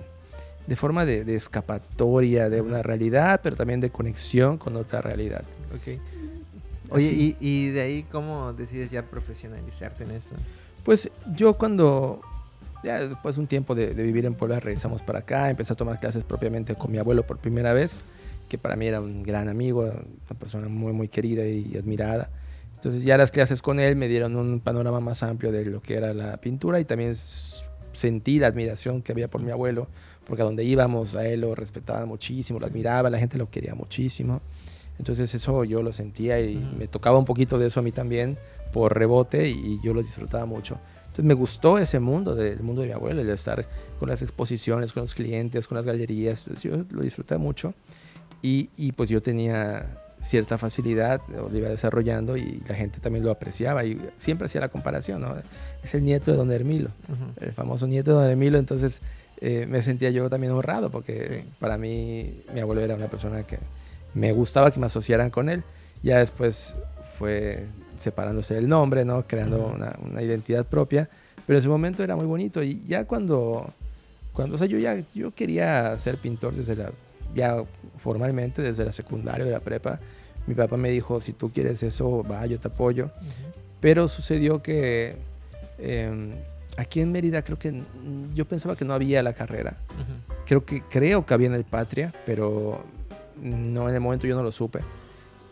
de 0.65 0.75
forma 0.75 1.05
de, 1.05 1.23
de 1.23 1.35
escapatoria 1.35 2.49
de 2.49 2.59
una 2.61 2.81
realidad, 2.81 3.41
pero 3.43 3.55
también 3.55 3.81
de 3.81 3.91
conexión 3.91 4.57
con 4.57 4.75
otra 4.75 5.01
realidad. 5.01 5.43
Okay. 5.79 5.99
Oye, 6.89 7.07
¿y, 7.07 7.37
¿y, 7.39 7.69
de 7.69 7.81
ahí 7.81 8.03
cómo 8.03 8.53
decides 8.53 8.91
ya 8.91 9.03
profesionalizarte 9.03 10.03
en 10.03 10.11
esto? 10.11 10.35
Pues 10.83 11.11
yo 11.35 11.53
cuando, 11.53 12.21
ya 12.83 13.07
después 13.07 13.35
de 13.35 13.41
un 13.41 13.47
tiempo 13.47 13.75
de, 13.75 13.93
de, 13.93 14.03
vivir 14.03 14.25
en 14.25 14.33
Puebla, 14.33 14.59
regresamos 14.59 15.01
para 15.01 15.19
acá, 15.19 15.49
empecé 15.49 15.73
a 15.73 15.75
tomar 15.75 15.99
clases 15.99 16.23
propiamente 16.23 16.75
con 16.75 16.91
mi 16.91 16.97
abuelo 16.97 17.25
por 17.25 17.37
primera 17.37 17.73
vez, 17.73 17.99
que 18.49 18.57
para 18.57 18.75
mí 18.75 18.87
era 18.87 18.99
un 18.99 19.23
gran 19.23 19.47
amigo, 19.47 19.81
una 19.81 20.39
persona 20.39 20.67
muy, 20.67 20.91
muy 20.91 21.07
querida 21.07 21.45
y, 21.45 21.77
admirada. 21.77 22.29
Entonces 22.75 23.03
ya 23.03 23.17
las 23.17 23.31
clases 23.31 23.61
con 23.61 23.79
él 23.79 23.95
me 23.95 24.07
dieron 24.07 24.35
un 24.35 24.59
panorama 24.59 24.99
más 24.99 25.21
amplio 25.21 25.51
de 25.51 25.65
lo 25.65 25.81
que 25.81 25.95
era 25.95 26.13
la 26.13 26.37
pintura 26.37 26.79
y 26.79 26.85
también 26.85 27.15
sentí 27.91 28.39
la 28.39 28.47
admiración 28.47 29.01
que 29.01 29.11
había 29.11 29.27
por 29.27 29.41
mi 29.41 29.51
abuelo, 29.51 29.87
porque 30.25 30.41
a 30.41 30.45
donde 30.45 30.63
íbamos 30.63 31.15
a 31.15 31.27
él 31.27 31.41
lo 31.41 31.55
respetaban 31.55 32.07
muchísimo, 32.07 32.59
lo 32.59 32.65
admiraba, 32.65 33.09
la 33.09 33.19
gente 33.19 33.37
lo 33.37 33.49
quería 33.49 33.75
muchísimo. 33.75 34.41
Entonces 34.99 35.33
eso 35.33 35.63
yo 35.63 35.81
lo 35.81 35.91
sentía 35.93 36.39
y 36.39 36.57
uh 36.57 36.59
-huh. 36.59 36.77
me 36.77 36.87
tocaba 36.87 37.17
un 37.17 37.25
poquito 37.25 37.57
de 37.57 37.67
eso 37.67 37.79
a 37.79 37.83
mí 37.83 37.91
también 37.91 38.37
por 38.71 38.95
rebote 38.95 39.49
y 39.49 39.79
yo 39.81 39.93
lo 39.93 40.03
disfrutaba 40.03 40.45
mucho. 40.45 40.77
Entonces 41.09 41.25
me 41.25 41.33
gustó 41.33 41.79
ese 41.79 41.99
mundo, 41.99 42.35
del 42.35 42.59
mundo 42.59 42.81
de 42.81 42.87
mi 42.89 42.93
abuelo, 42.93 43.21
el 43.21 43.27
de 43.27 43.33
estar 43.33 43.65
con 43.99 44.09
las 44.09 44.21
exposiciones, 44.21 44.93
con 44.93 45.01
los 45.01 45.15
clientes, 45.15 45.67
con 45.67 45.75
las 45.75 45.85
galerías. 45.85 46.47
Entonces 46.47 46.71
yo 46.71 46.85
lo 46.91 47.01
disfruté 47.01 47.37
mucho 47.37 47.73
y, 48.41 48.69
y, 48.77 48.91
pues 48.91 49.09
yo 49.09 49.21
tenía 49.21 49.97
cierta 50.21 50.57
facilidad, 50.57 51.21
lo 51.29 51.57
iba 51.57 51.69
desarrollando 51.69 52.37
y 52.37 52.61
la 52.67 52.75
gente 52.75 52.99
también 52.99 53.25
lo 53.25 53.31
apreciaba 53.31 53.85
y 53.85 53.99
siempre 54.17 54.45
hacía 54.45 54.61
la 54.61 54.69
comparación, 54.69 55.21
¿no? 55.21 55.35
Es 55.81 55.93
el 55.95 56.03
nieto 56.03 56.31
de 56.31 56.37
don 56.37 56.51
Hermilo, 56.51 56.89
uh 57.07 57.13
-huh. 57.13 57.43
el 57.47 57.53
famoso 57.53 57.87
nieto 57.87 58.11
de 58.11 58.17
don 58.21 58.29
Hermilo, 58.29 58.57
entonces 58.59 59.01
eh, 59.41 59.65
me 59.67 59.81
sentía 59.81 60.09
yo 60.09 60.29
también 60.29 60.51
honrado 60.53 60.91
porque 60.91 61.43
sí. 61.43 61.49
para 61.59 61.77
mí 61.77 62.33
mi 62.53 62.59
abuelo 62.59 62.81
era 62.81 62.95
una 62.95 63.07
persona 63.07 63.43
que 63.43 63.59
me 64.13 64.31
gustaba 64.31 64.71
que 64.71 64.79
me 64.79 64.85
asociaran 64.85 65.29
con 65.29 65.49
él. 65.49 65.63
Ya 66.01 66.19
después 66.19 66.75
fue 67.17 67.65
separándose 67.97 68.55
del 68.55 68.67
nombre, 68.67 69.05
¿no? 69.05 69.27
Creando 69.27 69.67
una, 69.67 69.95
una 70.01 70.21
identidad 70.21 70.65
propia. 70.65 71.09
Pero 71.45 71.57
en 71.57 71.63
su 71.63 71.69
momento 71.69 72.03
era 72.03 72.15
muy 72.15 72.25
bonito. 72.25 72.63
Y 72.63 72.81
ya 72.87 73.05
cuando, 73.05 73.73
cuando 74.33 74.55
o 74.55 74.57
sea, 74.57 74.67
yo 74.67 74.77
ya 74.77 75.03
yo 75.13 75.31
quería 75.33 75.97
ser 75.97 76.17
pintor 76.17 76.53
desde 76.53 76.75
la, 76.75 76.91
ya 77.35 77.61
formalmente 77.97 78.61
desde 78.61 78.85
la 78.85 78.91
secundaria, 78.91 79.45
de 79.45 79.51
la 79.51 79.59
prepa. 79.59 79.99
Mi 80.47 80.55
papá 80.55 80.77
me 80.77 80.89
dijo, 80.89 81.21
si 81.21 81.33
tú 81.33 81.51
quieres 81.51 81.83
eso, 81.83 82.23
va, 82.23 82.45
yo 82.45 82.59
te 82.59 82.67
apoyo. 82.67 83.11
Pero 83.79 84.07
sucedió 84.07 84.61
que 84.61 85.15
eh, 85.77 86.33
aquí 86.77 87.01
en 87.01 87.11
Mérida 87.11 87.41
creo 87.41 87.59
que 87.59 87.81
yo 88.33 88.45
pensaba 88.45 88.75
que 88.75 88.85
no 88.85 88.93
había 88.93 89.21
la 89.23 89.33
carrera. 89.33 89.77
Creo 90.45 90.65
que, 90.65 90.81
creo 90.81 91.25
que 91.25 91.33
había 91.33 91.47
en 91.47 91.53
el 91.53 91.65
Patria, 91.65 92.13
pero 92.25 92.83
no 93.41 93.89
en 93.89 93.95
el 93.95 94.01
momento 94.01 94.27
yo 94.27 94.35
no 94.35 94.43
lo 94.43 94.51
supe. 94.51 94.79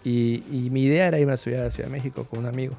Y, 0.04 0.44
y 0.52 0.70
mi 0.70 0.84
idea 0.84 1.08
era 1.08 1.20
irme 1.20 1.34
a 1.34 1.36
estudiar 1.36 1.62
a 1.62 1.66
la 1.66 1.72
Ciudad 1.72 1.90
de 1.90 1.96
México 1.96 2.26
con 2.26 2.40
un 2.40 2.46
amigo. 2.46 2.76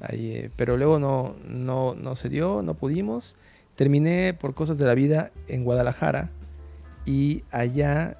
Ahí, 0.00 0.32
eh, 0.32 0.50
pero 0.56 0.76
luego 0.76 0.98
no, 0.98 1.36
no, 1.46 1.94
no 1.94 2.16
se 2.16 2.28
dio, 2.28 2.62
no 2.62 2.74
pudimos. 2.74 3.36
Terminé 3.76 4.34
por 4.34 4.54
cosas 4.54 4.78
de 4.78 4.84
la 4.84 4.94
vida 4.94 5.30
en 5.48 5.64
Guadalajara 5.64 6.30
y 7.04 7.42
allá 7.50 8.16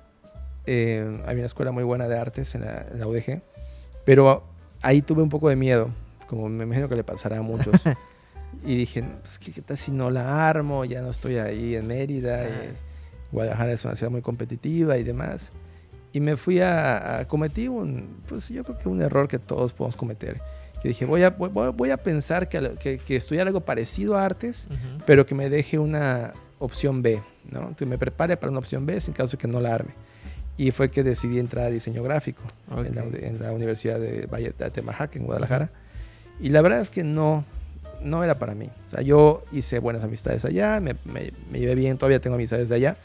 eh, 0.66 1.20
había 1.26 1.40
una 1.40 1.46
escuela 1.46 1.72
muy 1.72 1.84
buena 1.84 2.08
de 2.08 2.18
artes 2.18 2.54
en 2.54 2.62
la, 2.62 2.86
en 2.90 3.00
la 3.00 3.06
UDG, 3.06 3.42
pero 4.04 4.44
ahí 4.80 5.02
tuve 5.02 5.22
un 5.22 5.28
poco 5.28 5.48
de 5.48 5.56
miedo, 5.56 5.90
como 6.26 6.48
me 6.48 6.64
imagino 6.64 6.88
que 6.88 6.96
le 6.96 7.04
pasará 7.04 7.38
a 7.38 7.42
muchos. 7.42 7.82
y 8.64 8.76
dije, 8.76 9.04
pues, 9.20 9.38
¿qué, 9.38 9.52
qué 9.52 9.62
tal 9.62 9.78
si 9.78 9.90
no 9.90 10.10
la 10.10 10.48
armo? 10.48 10.84
Ya 10.84 11.02
no 11.02 11.10
estoy 11.10 11.36
ahí 11.36 11.74
en 11.74 11.86
Mérida. 11.86 12.44
y 12.44 12.72
Guadalajara 13.32 13.72
es 13.72 13.84
una 13.84 13.96
ciudad 13.96 14.10
muy 14.10 14.22
competitiva 14.22 14.98
y 14.98 15.02
demás. 15.02 15.50
Y 16.12 16.20
me 16.20 16.36
fui 16.36 16.60
a, 16.60 17.20
a 17.20 17.28
cometí 17.28 17.68
un, 17.68 18.18
pues 18.28 18.48
yo 18.50 18.64
creo 18.64 18.78
que 18.78 18.88
un 18.88 19.00
error 19.00 19.28
que 19.28 19.38
todos 19.38 19.72
podemos 19.72 19.96
cometer. 19.96 20.40
Que 20.82 20.88
dije, 20.88 21.04
voy 21.04 21.22
a, 21.22 21.30
voy, 21.30 21.48
voy- 21.72 21.90
a 21.90 21.96
pensar 21.96 22.48
que, 22.48 22.72
que, 22.80 22.98
que 22.98 23.16
estudiar 23.16 23.46
algo 23.46 23.60
parecido 23.60 24.16
a 24.16 24.24
artes, 24.24 24.66
Ujú. 24.68 25.02
pero 25.06 25.24
que 25.26 25.34
me 25.34 25.48
deje 25.48 25.78
una 25.78 26.32
opción 26.58 27.02
B, 27.02 27.22
¿no? 27.50 27.74
Que 27.76 27.86
me 27.86 27.98
prepare 27.98 28.36
para 28.36 28.50
una 28.50 28.58
opción 28.58 28.84
B 28.84 29.00
sin 29.00 29.14
caso 29.14 29.32
de 29.32 29.38
que 29.38 29.48
no 29.48 29.60
la 29.60 29.74
arme. 29.74 29.92
Y 30.58 30.70
fue 30.70 30.90
que 30.90 31.02
decidí 31.02 31.38
entrar 31.38 31.66
a 31.66 31.70
diseño 31.70 32.02
gráfico 32.02 32.42
en, 32.76 32.94
la, 32.94 33.02
en 33.04 33.40
la 33.40 33.52
Universidad 33.52 33.98
de 33.98 34.26
Valle 34.26 34.52
de 34.58 34.64
Atemajac, 34.64 35.16
en 35.16 35.24
Guadalajara. 35.24 35.70
Y 36.40 36.50
la 36.50 36.60
verdad 36.60 36.80
es 36.80 36.90
que 36.90 37.04
no, 37.04 37.44
no 38.02 38.22
era 38.22 38.34
para 38.38 38.54
mí. 38.54 38.68
O 38.84 38.88
sea, 38.88 39.00
yo 39.02 39.44
hice 39.52 39.78
buenas 39.78 40.02
amistades 40.04 40.44
allá, 40.44 40.78
me, 40.80 40.94
me, 41.04 41.32
me 41.50 41.58
llevé 41.60 41.74
bien, 41.76 41.96
todavía 41.96 42.20
tengo 42.20 42.34
amistades 42.36 42.68
de 42.68 42.74
allá, 42.74 42.96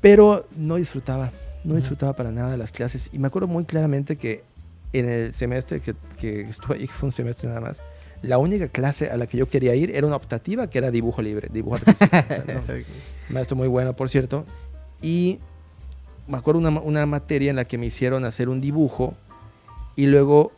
pero 0.00 0.46
no 0.56 0.76
disfrutaba, 0.76 1.30
no 1.66 1.74
disfrutaba 1.74 2.14
para 2.14 2.30
nada 2.30 2.56
las 2.56 2.72
clases. 2.72 3.10
Y 3.12 3.18
me 3.18 3.26
acuerdo 3.26 3.48
muy 3.48 3.64
claramente 3.64 4.16
que 4.16 4.44
en 4.92 5.08
el 5.08 5.34
semestre 5.34 5.80
que, 5.80 5.94
que 6.18 6.42
estuve 6.42 6.76
ahí, 6.76 6.86
que 6.86 6.92
fue 6.92 7.08
un 7.08 7.12
semestre 7.12 7.48
nada 7.48 7.60
más, 7.60 7.82
la 8.22 8.38
única 8.38 8.68
clase 8.68 9.10
a 9.10 9.16
la 9.16 9.26
que 9.26 9.36
yo 9.36 9.48
quería 9.48 9.74
ir 9.74 9.90
era 9.90 10.06
una 10.06 10.16
optativa 10.16 10.68
que 10.68 10.78
era 10.78 10.90
dibujo 10.90 11.22
libre, 11.22 11.48
dibujo 11.52 11.76
artístico. 11.76 12.16
O 12.16 12.28
sea, 12.28 12.44
no, 12.46 12.62
maestro 13.28 13.56
muy 13.56 13.68
bueno, 13.68 13.94
por 13.94 14.08
cierto. 14.08 14.46
Y 15.02 15.38
me 16.26 16.38
acuerdo 16.38 16.60
una, 16.60 16.70
una 16.80 17.06
materia 17.06 17.50
en 17.50 17.56
la 17.56 17.66
que 17.66 17.78
me 17.78 17.86
hicieron 17.86 18.24
hacer 18.24 18.48
un 18.48 18.60
dibujo 18.60 19.14
y 19.94 20.06
luego 20.06 20.52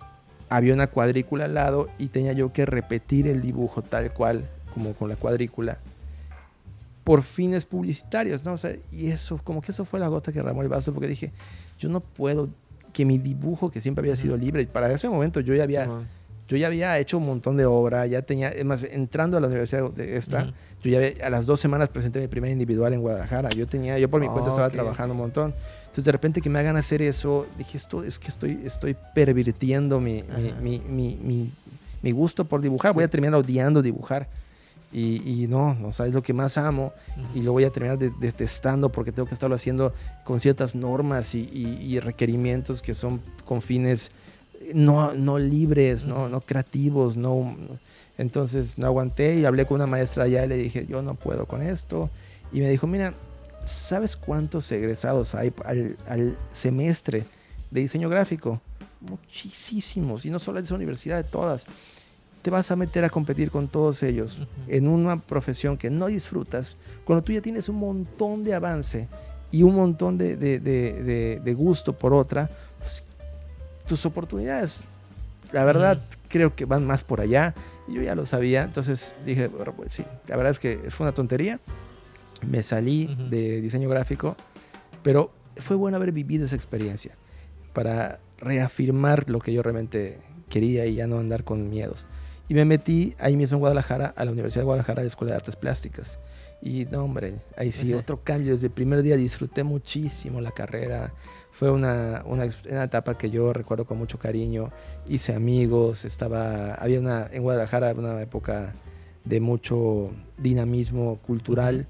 había 0.49 0.75
una 0.75 0.87
cuadrícula 0.87 1.45
al 1.45 1.55
lado 1.55 1.89
y 1.99 2.09
tenía 2.09 2.33
yo 2.33 2.53
que 2.53 2.65
repetir 2.65 3.27
el 3.27 3.41
dibujo 3.41 3.83
tal 3.83 4.13
cual, 4.13 4.49
como 4.73 4.95
con 4.95 5.09
la 5.09 5.17
cuadrícula, 5.17 5.79
por 7.09 7.23
fines 7.23 7.65
publicitarios, 7.65 8.45
¿no? 8.45 8.53
O 8.53 8.59
sea, 8.59 8.73
y 8.93 9.07
eso, 9.11 9.41
como 9.43 9.63
que 9.63 9.73
eso 9.73 9.85
fue 9.87 9.99
la 9.99 10.09
gota 10.09 10.31
que 10.31 10.43
ramó 10.43 10.61
el 10.63 10.69
vaso, 10.69 10.93
porque 10.93 11.09
dije, 11.09 11.33
yo 11.79 11.89
no 11.89 12.01
puedo 12.01 12.51
que 12.93 13.05
mi 13.07 13.17
dibujo, 13.17 13.71
que 13.71 13.81
siempre 13.81 14.03
había 14.03 14.15
sido 14.17 14.37
libre, 14.37 14.67
para 14.67 14.93
ese 14.93 15.09
momento 15.09 15.41
yo 15.41 15.55
ya 15.55 15.63
había, 15.63 15.89
yo 16.49 16.57
ya 16.59 16.67
había 16.67 16.99
hecho 16.99 17.17
un 17.17 17.25
montón 17.25 17.57
de 17.57 17.65
obra, 17.65 18.07
ya 18.07 18.21
tenía, 18.23 18.51
es 18.51 18.65
más, 18.65 18.83
entrando 18.83 19.39
a 19.39 19.41
la 19.41 19.47
universidad 19.47 19.91
de 19.91 20.17
esta, 20.19 20.43
Ujú. 20.45 20.53
yo 20.83 20.91
ya 20.91 20.99
había- 20.99 21.27
a 21.27 21.31
las 21.31 21.47
dos 21.47 21.61
semanas 21.61 21.89
presenté 21.89 22.21
mi 22.21 22.29
primer 22.29 22.51
individual 22.51 22.93
en 22.93 23.01
Guadalajara. 23.01 23.49
Yo 23.51 23.67
tenía, 23.67 23.99
yo 23.99 24.11
por 24.11 24.21
mi 24.21 24.27
cuenta 24.27 24.49
Ah, 24.51 24.53
estaba 24.53 24.67
ok. 24.69 24.73
trabajando 24.75 25.15
un 25.15 25.21
montón. 25.21 25.55
Entonces 25.83 26.05
de 26.05 26.13
repente 26.13 26.41
que 26.43 26.51
me 26.51 26.59
hagan 26.59 26.77
hacer 26.77 27.01
eso, 27.01 27.47
dije, 27.57 27.79
esto 27.79 28.05
es 28.05 28.19
que 28.19 28.29
estoy, 28.29 28.61
estoy 28.65 28.95
pervirtiendo 29.15 30.01
mi, 30.01 30.23
mi, 30.37 30.49
Ajá. 30.51 30.61
mi, 30.61 30.79
mi, 30.81 31.19
mi- 31.23 31.51
mi 32.03 32.11
gusto 32.13 32.45
por 32.45 32.61
dibujar. 32.61 32.93
Voy 32.93 33.03
Sí. 33.03 33.07
a 33.07 33.11
terminar 33.11 33.35
odiando 33.35 33.81
dibujar. 33.83 34.29
Y, 34.93 35.43
y 35.43 35.47
no, 35.49 35.75
no 35.75 35.93
sabes 35.93 36.15
lo 36.15 36.23
que 36.23 36.33
más 36.33 36.57
amo. 36.57 36.93
Y 37.35 37.43
lo 37.43 37.53
voy 37.53 37.65
a 37.65 37.71
terminar 37.71 37.99
de- 37.99 38.13
detestando 38.21 38.91
porque 38.91 39.13
tengo 39.13 39.29
que 39.29 39.35
estarlo 39.35 39.55
haciendo 39.57 39.93
con 40.25 40.41
ciertas 40.41 40.75
normas 40.75 41.35
y, 41.35 41.41
y- 41.53 41.79
y 41.95 42.01
requerimientos 42.01 42.81
que 42.83 42.95
son 42.95 43.21
con 43.45 43.61
fines 43.63 44.11
no, 44.75 45.13
no 45.15 45.39
libres, 45.39 46.07
no, 46.07 46.29
no 46.29 46.41
creativos, 46.41 47.17
no... 47.17 47.57
Entonces 48.17 48.79
no 48.79 48.87
aguanté 48.89 49.37
y 49.37 49.45
hablé 49.45 49.65
con 49.65 49.77
una 49.77 49.87
maestra 49.87 50.25
allá 50.25 50.45
y 50.45 50.49
le 50.49 50.57
dije, 50.57 50.87
yo 50.89 51.03
no 51.03 51.15
puedo 51.15 51.47
con 51.47 51.63
esto. 51.63 52.11
Y 52.53 52.59
me 52.61 52.69
dijo, 52.69 52.89
mira, 52.89 53.15
¿sabes 53.65 54.17
cuántos 54.17 54.73
egresados 54.73 55.37
hay 55.37 55.53
al, 55.65 55.97
al 56.09 56.37
semestre 56.53 57.25
de 57.71 57.81
diseño 57.83 58.09
gráfico? 58.09 58.61
Muchísimos, 59.01 60.25
y 60.27 60.31
no 60.31 60.39
solo 60.41 60.59
de 60.61 60.65
esa 60.65 60.75
universidad, 60.75 61.17
de 61.19 61.25
todas. 61.31 61.67
Te 62.49 62.51
vas 62.51 62.71
a 62.71 62.77
meter 62.77 63.05
a 63.05 63.11
competir 63.11 63.51
con 63.51 63.69
todos 63.69 64.03
ellos 64.03 64.39
Ujú. 64.39 64.47
en 64.69 64.89
una 64.89 65.21
profesión 65.21 65.77
que 65.77 65.91
no 65.91 66.07
disfrutas, 66.07 66.79
cuando 67.05 67.23
tú 67.23 67.31
ya 67.35 67.43
tienes 67.43 67.69
un 67.69 67.77
montón 67.77 68.43
de 68.43 68.55
avance 68.55 69.07
y 69.51 69.65
un 69.65 69.75
montón 69.75 70.17
de, 70.17 70.35
de- 70.35 70.59
de- 70.59 71.41
de- 71.45 71.53
gusto 71.55 71.93
por 71.93 72.15
otra, 72.15 72.49
pues, 72.79 73.05
tus 73.87 74.07
oportunidades, 74.07 74.85
la 75.53 75.63
verdad, 75.67 75.99
Ujú. 75.99 76.07
creo 76.31 76.57
que 76.57 76.65
van 76.65 76.87
más 76.87 77.03
por 77.03 77.21
allá. 77.21 77.55
Yo 77.87 78.01
ya 78.01 78.15
lo 78.15 78.25
sabía, 78.25 78.63
entonces 78.63 79.15
dije, 79.27 79.49
bueno, 79.49 79.75
pues 79.77 79.93
sí, 79.93 80.07
la 80.27 80.37
verdad 80.39 80.53
es 80.53 80.59
que 80.59 80.79
fue 80.89 81.05
una 81.05 81.13
tontería. 81.13 81.61
Me 82.47 82.63
salí 82.63 83.11
Ujú. 83.13 83.29
de 83.29 83.61
diseño 83.61 83.91
gráfico, 83.91 84.37
pero 85.03 85.33
fue 85.59 85.77
bueno 85.77 85.99
haber 85.99 86.13
vivido 86.13 86.47
esa 86.47 86.57
experiencia 86.57 87.15
para 87.75 88.21
reafirmar 88.39 89.29
lo 89.29 89.39
que 89.39 89.53
yo 89.53 89.63
realmente 89.63 90.17
quería 90.49 90.87
y 90.87 90.95
ya 90.95 91.07
no 91.07 91.19
andar 91.19 91.45
con 91.45 91.69
miedos. 91.69 92.07
Y 92.49 92.55
me 92.55 92.65
metí 92.65 93.15
ahí 93.19 93.37
mismo 93.37 93.57
en 93.57 93.61
Guadalajara, 93.61 94.15
a 94.17 94.25
la 94.25 94.33
Universidad 94.33 94.63
de 94.63 94.67
Guadalajara, 94.67 95.01
a 95.01 95.05
la 95.05 95.09
Escuela 95.09 95.33
de 95.33 95.37
Artes 95.37 95.57
Plásticas. 95.57 96.19
Y 96.61 96.87
no, 96.87 97.05
hombre, 97.05 97.35
ahí 97.57 97.71
sí, 97.71 97.93
Ajá. 97.93 98.01
otro 98.01 98.21
cambio. 98.25 98.53
Desde 98.53 98.67
el 98.67 98.73
primer 98.73 99.03
día 99.03 99.17
disfruté 99.17 99.63
muchísimo 99.63 100.41
la 100.41 100.51
carrera. 100.51 101.13
Fue 101.53 101.71
una, 101.71 102.23
una, 102.25 102.49
una 102.71 102.85
etapa 102.85 103.17
que 103.19 103.31
yo 103.31 103.53
recuerdo 103.53 103.85
con 103.85 103.99
mucho 103.99 104.19
cariño. 104.19 104.71
Hice 105.07 105.35
amigos, 105.35 106.05
estaba, 106.05 106.75
había 106.75 107.01
una, 107.01 107.29
en 107.31 107.43
Guadalajara 107.43 107.93
una 107.93 108.21
época 108.21 108.75
de 109.25 109.41
mucho 109.41 110.11
dinamismo 110.39 111.19
cultural. 111.19 111.87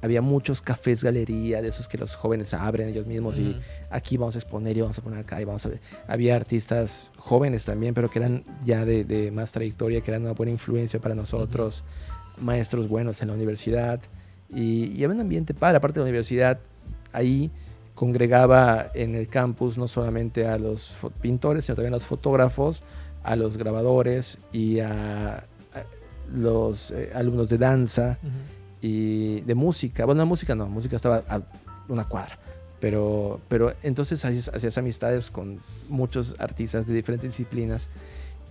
Había 0.00 0.22
muchos 0.22 0.60
cafés 0.60 1.02
galería, 1.02 1.60
de 1.60 1.68
esos 1.68 1.88
que 1.88 1.98
los 1.98 2.14
jóvenes 2.14 2.54
abren 2.54 2.88
ellos 2.88 3.06
mismos 3.06 3.38
y 3.38 3.50
Ujú. 3.50 3.58
aquí 3.90 4.16
vamos 4.16 4.36
a 4.36 4.38
exponer 4.38 4.76
y 4.76 4.80
vamos 4.80 4.98
a 4.98 5.02
poner 5.02 5.18
acá 5.18 5.40
y 5.40 5.44
vamos 5.44 5.66
a 5.66 5.70
ver. 5.70 5.80
Había 6.06 6.36
artistas 6.36 7.10
jóvenes 7.16 7.64
también, 7.64 7.94
pero 7.94 8.08
que 8.08 8.18
eran 8.20 8.44
ya 8.64 8.84
de, 8.84 9.04
de 9.04 9.30
más 9.32 9.50
trayectoria, 9.52 10.00
que 10.00 10.10
eran 10.10 10.22
una 10.22 10.32
buena 10.34 10.52
influencia 10.52 11.00
para 11.00 11.14
nosotros, 11.16 11.82
maestros 12.40 12.86
buenos 12.88 13.20
en 13.22 13.28
la 13.28 13.34
universidad. 13.34 14.00
Y, 14.54 14.92
y 14.92 15.04
había 15.04 15.16
un 15.16 15.20
ambiente 15.20 15.52
padre, 15.52 15.78
aparte 15.78 15.98
de 15.98 16.04
la 16.04 16.10
universidad, 16.10 16.60
ahí 17.12 17.50
congregaba 17.94 18.90
en 18.94 19.16
el 19.16 19.26
campus 19.26 19.76
no 19.76 19.88
solamente 19.88 20.46
a 20.46 20.56
los 20.58 20.96
pintores, 21.20 21.64
sino 21.64 21.74
también 21.74 21.92
a 21.94 21.96
los 21.96 22.06
fotógrafos, 22.06 22.84
a 23.24 23.34
los 23.34 23.56
grabadores 23.58 24.38
y 24.52 24.78
a, 24.78 25.38
a 25.38 25.44
los 26.32 26.92
eh, 26.92 27.10
alumnos 27.12 27.48
de 27.48 27.58
danza 27.58 28.18
Ujú. 28.22 28.30
Y 28.80 29.40
de 29.42 29.54
música. 29.54 30.04
Bueno, 30.04 30.24
música 30.26 30.54
no, 30.54 30.68
música 30.68 30.96
estaba 30.96 31.22
a 31.28 31.40
una 31.88 32.04
cuadra. 32.04 32.38
Pero, 32.80 33.40
pero 33.48 33.72
entonces 33.82 34.24
hacías, 34.24 34.48
hacías 34.48 34.78
amistades 34.78 35.30
con 35.30 35.58
muchos 35.88 36.36
artistas 36.38 36.86
de 36.86 36.94
diferentes 36.94 37.32
disciplinas 37.32 37.88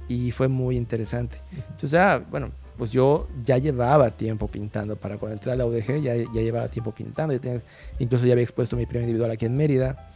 y 0.10 0.31
fue 0.31 0.48
muy 0.50 0.75
interesante. 0.75 1.38
Entonces, 1.55 1.93
ah, 1.93 2.22
bueno, 2.29 2.51
pues 2.77 2.91
yo 2.91 3.27
ya 3.46 3.57
llevaba 3.57 4.12
tiempo 4.12 4.48
pintando. 4.48 4.98
Para 4.98 5.17
cuando 5.17 5.36
entré 5.36 5.51
a 5.53 5.55
la 5.55 5.65
UDG 5.65 6.01
ya, 6.01 6.15
ya 6.15 6.41
llevaba 6.41 6.67
tiempo 6.67 6.91
pintando. 6.93 7.39
Tenía- 7.39 7.62
incluso 8.00 8.25
ya 8.25 8.34
había 8.34 8.43
expuesto 8.43 8.75
mi 8.75 8.86
primer 8.86 9.03
individual 9.03 9.31
aquí 9.31 9.46
en 9.46 9.55
Mérida 9.55 10.12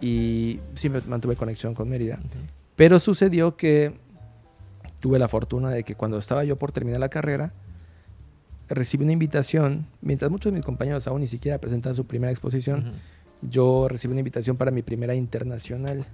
y 0.00 0.60
siempre 0.74 1.02
mantuve 1.06 1.36
conexión 1.36 1.74
con 1.74 1.88
Mérida. 1.88 2.18
Pero 2.76 2.98
sucedió 3.00 3.56
que 3.56 3.92
tuve 5.00 5.18
la 5.18 5.28
fortuna 5.28 5.70
de 5.70 5.84
que 5.84 5.94
cuando 5.94 6.18
estaba 6.18 6.44
yo 6.44 6.56
por 6.56 6.72
terminar 6.72 7.00
la 7.00 7.08
carrera, 7.08 7.52
recibí 8.68 9.04
una 9.04 9.12
invitación, 9.12 9.86
mientras 10.02 10.30
muchos 10.30 10.52
de 10.52 10.56
mis 10.58 10.64
compañeros 10.64 11.06
aún 11.06 11.20
ni 11.20 11.26
siquiera 11.26 11.58
presentaban 11.58 11.94
su 11.94 12.06
primera 12.06 12.30
exposición, 12.30 12.92
yo 13.42 13.88
recibí 13.88 14.12
una 14.12 14.20
invitación 14.20 14.56
para 14.56 14.70
mi 14.70 14.82
primera 14.82 15.14
internacional, 15.14 16.06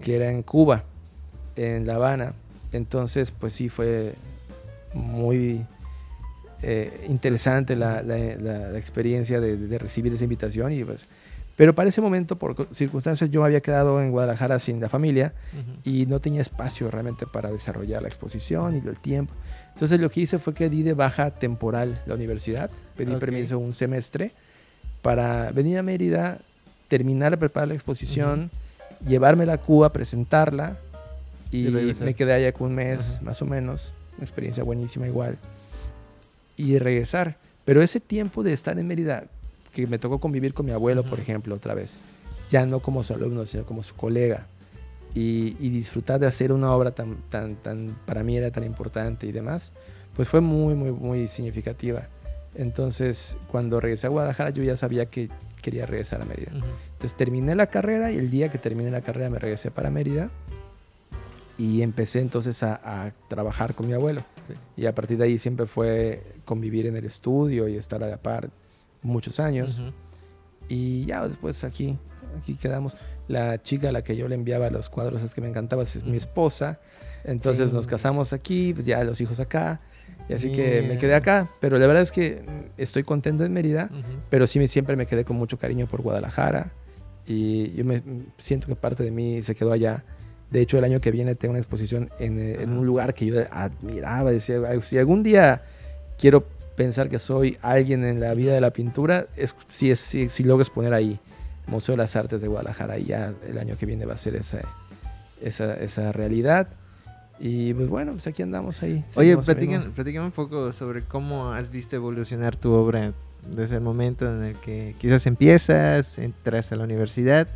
que 0.00 0.16
era 0.16 0.30
en 0.30 0.42
Cuba, 0.42 0.84
en 1.56 1.86
La 1.86 1.94
Habana. 1.96 2.34
Entonces, 2.72 3.30
pues 3.30 3.52
sí, 3.52 3.68
fue 3.68 4.14
muy 4.94 5.64
eh, 6.62 7.06
interesante 7.08 7.76
la, 7.76 8.02
la- 8.02 8.16
la- 8.36 8.70
la 8.70 8.78
experiencia 8.78 9.40
de, 9.40 9.56
de 9.56 9.78
recibir 9.78 10.12
esa 10.14 10.24
invitación 10.24 10.72
y 10.72 10.84
pues 10.84 11.02
Pero 11.56 11.74
para 11.74 11.88
ese 11.88 12.00
momento, 12.00 12.36
por 12.36 12.68
circunstancias, 12.74 13.30
yo 13.30 13.40
me 13.40 13.46
había 13.46 13.60
quedado 13.60 14.02
en 14.02 14.10
Guadalajara 14.10 14.58
sin 14.58 14.80
la 14.80 14.88
familia 14.88 15.32
y 15.84 16.06
no 16.06 16.20
tenía 16.20 16.40
espacio 16.42 16.90
realmente 16.90 17.26
para 17.26 17.50
desarrollar 17.50 18.02
la 18.02 18.08
exposición 18.08 18.74
y 18.74 18.86
el 18.86 18.98
tiempo. 18.98 19.32
Entonces 19.76 20.00
lo 20.00 20.08
que 20.08 20.22
hice 20.22 20.38
fue 20.38 20.54
que 20.54 20.70
di 20.70 20.82
de 20.82 20.94
baja 20.94 21.32
temporal 21.32 22.00
la 22.06 22.14
universidad, 22.14 22.70
pedí 22.96 23.14
permiso 23.16 23.58
un 23.58 23.74
semestre 23.74 24.30
para 25.02 25.52
venir 25.52 25.76
a 25.76 25.82
Mérida, 25.82 26.38
terminar 26.88 27.32
de 27.32 27.36
preparar 27.36 27.68
la 27.68 27.74
exposición, 27.74 28.50
llevármela 29.06 29.52
a 29.52 29.58
Cuba, 29.58 29.92
presentarla 29.92 30.78
y, 31.50 31.64
me 32.00 32.14
quedé 32.14 32.32
allá 32.32 32.52
con 32.52 32.68
un 32.68 32.74
mes 32.76 33.20
más 33.20 33.42
o 33.42 33.44
menos, 33.44 33.92
una 34.16 34.24
experiencia 34.24 34.64
buenísima 34.64 35.08
igual, 35.08 35.36
y 36.56 36.78
regresar. 36.78 37.36
Pero 37.66 37.82
ese 37.82 38.00
tiempo 38.00 38.42
de 38.42 38.54
estar 38.54 38.78
en 38.78 38.86
Mérida, 38.86 39.24
que 39.74 39.86
me 39.86 39.98
tocó 39.98 40.20
convivir 40.20 40.54
con 40.54 40.64
mi 40.64 40.72
abuelo, 40.72 41.04
por 41.04 41.20
ejemplo, 41.20 41.54
otra 41.54 41.74
vez, 41.74 41.98
ya 42.48 42.64
no 42.64 42.80
como 42.80 43.02
su 43.02 43.12
alumno, 43.12 43.44
sino 43.44 43.66
como 43.66 43.82
su 43.82 43.94
colega, 43.94 44.46
y, 45.16 45.56
y 45.58 45.70
disfrutar 45.70 46.20
de 46.20 46.26
hacer 46.26 46.52
una 46.52 46.70
obra 46.72 46.90
tan, 46.90 47.16
tan, 47.30 47.56
tan, 47.56 47.96
para 48.04 48.22
mí 48.22 48.36
era 48.36 48.50
tan 48.50 48.64
importante 48.64 49.26
y 49.26 49.32
demás, 49.32 49.72
pues 50.14 50.28
fue 50.28 50.42
muy, 50.42 50.74
muy, 50.74 50.92
muy 50.92 51.26
significativa. 51.26 52.06
Entonces, 52.54 53.38
cuando 53.50 53.80
regresé 53.80 54.08
a 54.08 54.10
Guadalajara, 54.10 54.50
yo 54.50 54.62
ya 54.62 54.76
sabía 54.76 55.06
que 55.06 55.30
quería 55.62 55.86
regresar 55.86 56.20
a 56.20 56.26
Mérida. 56.26 56.52
Ujú. 56.54 56.66
Entonces 56.92 57.16
terminé 57.16 57.54
la 57.54 57.68
carrera 57.68 58.12
y 58.12 58.18
el 58.18 58.28
día 58.28 58.50
que 58.50 58.58
terminé 58.58 58.90
la 58.90 59.00
carrera 59.00 59.30
me 59.30 59.38
regresé 59.38 59.70
para 59.70 59.90
Mérida 59.90 60.28
y 61.56 61.80
empecé 61.80 62.20
entonces 62.20 62.62
a, 62.62 62.74
a 62.84 63.12
trabajar 63.28 63.74
con 63.74 63.86
mi 63.86 63.94
abuelo. 63.94 64.20
Sí. 64.46 64.82
Y 64.82 64.86
a 64.86 64.94
partir 64.94 65.16
de 65.16 65.24
ahí 65.24 65.38
siempre 65.38 65.66
fue 65.66 66.22
convivir 66.44 66.86
en 66.86 66.94
el 66.94 67.06
estudio 67.06 67.68
y 67.68 67.76
estar 67.76 68.04
a 68.04 68.08
la 68.08 68.18
par 68.18 68.50
muchos 69.02 69.40
años. 69.40 69.80
Y 70.68 71.06
ya 71.06 71.26
después 71.26 71.64
aquí, 71.64 71.96
aquí 72.38 72.54
quedamos. 72.54 72.96
La 73.28 73.62
chica 73.62 73.88
a 73.88 73.92
la 73.92 74.02
que 74.02 74.16
yo 74.16 74.28
le 74.28 74.34
enviaba 74.34 74.70
los 74.70 74.88
cuadros 74.88 75.22
es 75.22 75.34
que 75.34 75.40
me 75.40 75.48
encantaba, 75.48 75.82
es 75.82 76.04
mi 76.04 76.16
esposa. 76.16 76.78
Entonces 77.24 77.70
Sí. 77.70 77.74
nos 77.74 77.86
casamos 77.86 78.32
aquí, 78.32 78.72
pues 78.74 78.86
ya 78.86 79.02
los 79.04 79.20
hijos 79.20 79.40
acá. 79.40 79.80
Y 80.28 80.34
así 80.34 80.50
que 80.52 80.82
me 80.82 80.98
quedé 80.98 81.14
acá. 81.14 81.50
Pero 81.60 81.78
la 81.78 81.86
verdad 81.86 82.02
es 82.02 82.12
que 82.12 82.42
estoy 82.76 83.02
contento 83.02 83.44
en 83.44 83.52
Mérida 83.52 83.88
Ujú. 83.92 84.18
pero 84.30 84.46
sí 84.46 84.58
me- 84.58 84.68
siempre 84.68 84.96
me 84.96 85.06
quedé 85.06 85.24
con 85.24 85.36
mucho 85.36 85.58
cariño 85.58 85.86
por 85.86 86.02
Guadalajara 86.02 86.72
y 87.26 87.72
yo 87.74 87.84
me 87.84 88.02
siento 88.38 88.66
que 88.68 88.76
parte 88.76 89.02
de 89.02 89.10
mí 89.10 89.42
se 89.42 89.54
quedó 89.54 89.72
allá. 89.72 90.04
De 90.50 90.60
hecho, 90.60 90.78
el 90.78 90.84
año 90.84 91.00
que 91.00 91.10
viene 91.10 91.34
tengo 91.34 91.50
una 91.52 91.58
exposición 91.58 92.10
en, 92.20 92.38
eh, 92.38 92.58
en 92.62 92.70
un 92.70 92.86
lugar 92.86 93.14
que 93.14 93.26
yo 93.26 93.34
admiraba, 93.50 94.30
decía, 94.30 94.58
"Ay, 94.68 94.80
si 94.82 94.96
algún 94.98 95.22
día 95.24 95.62
quiero 96.18 96.46
pensar 96.76 97.08
que 97.08 97.18
soy 97.18 97.58
alguien 97.62 98.04
en 98.04 98.20
la 98.20 98.32
vida 98.34 98.54
de 98.54 98.60
la 98.60 98.70
pintura, 98.70 99.26
es, 99.36 99.56
si, 99.66 99.90
es, 99.90 99.98
si, 99.98 100.28
si 100.28 100.44
logro 100.44 100.62
exponer 100.62 100.94
ahí, 100.94 101.18
Museo 101.66 101.94
de 101.94 101.98
las 101.98 102.16
Artes 102.16 102.40
de 102.40 102.48
Guadalajara, 102.48 102.98
y 102.98 103.04
ya 103.06 103.32
el 103.46 103.58
año 103.58 103.76
que 103.76 103.86
viene 103.86 104.06
va 104.06 104.14
a 104.14 104.18
ser 104.18 104.36
esa, 104.36 104.60
esa, 105.40 105.74
esa 105.74 106.12
realidad. 106.12 106.68
Y 107.38 107.74
pues 107.74 107.88
bueno, 107.88 108.12
pues 108.12 108.26
aquí 108.26 108.42
andamos 108.42 108.82
ahí. 108.82 109.04
Oye, 109.14 109.36
platícame 109.36 110.24
un 110.24 110.32
poco 110.32 110.72
sobre 110.72 111.02
cómo 111.02 111.52
has 111.52 111.70
visto 111.70 111.94
evolucionar 111.96 112.56
tu 112.56 112.72
obra 112.72 113.12
desde 113.54 113.76
el 113.76 113.82
momento 113.82 114.26
en 114.28 114.42
el 114.42 114.56
que 114.56 114.94
quizás 114.98 115.26
empiezas, 115.26 116.18
entras 116.18 116.72
a 116.72 116.76
la 116.76 116.84
universidad 116.84 117.48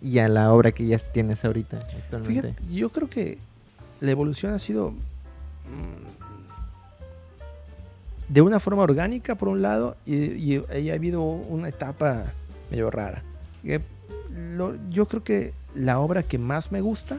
y 0.00 0.18
a 0.18 0.28
la 0.28 0.52
obra 0.52 0.72
que 0.72 0.86
ya 0.86 0.98
tienes 0.98 1.44
ahorita 1.44 1.78
actualmente. 1.78 2.54
Fíjate, 2.54 2.74
yo 2.74 2.90
creo 2.90 3.10
que 3.10 3.38
la 4.00 4.10
evolución 4.10 4.54
ha 4.54 4.58
sido 4.58 4.90
mm, 4.90 4.94
de 8.28 8.42
una 8.42 8.58
forma 8.58 8.82
orgánica, 8.82 9.34
por 9.34 9.48
un 9.48 9.62
lado, 9.62 9.96
y, 10.06 10.56
y 10.56 10.90
ha 10.90 10.94
habido 10.94 11.22
una 11.22 11.68
etapa 11.68 12.24
medio 12.70 12.90
rara. 12.90 13.22
Lo- 14.56 14.76
yo 14.90 15.06
creo 15.06 15.22
que 15.24 15.52
la 15.74 15.98
obra 16.00 16.22
que 16.22 16.38
más 16.38 16.72
me 16.72 16.80
gusta 16.80 17.18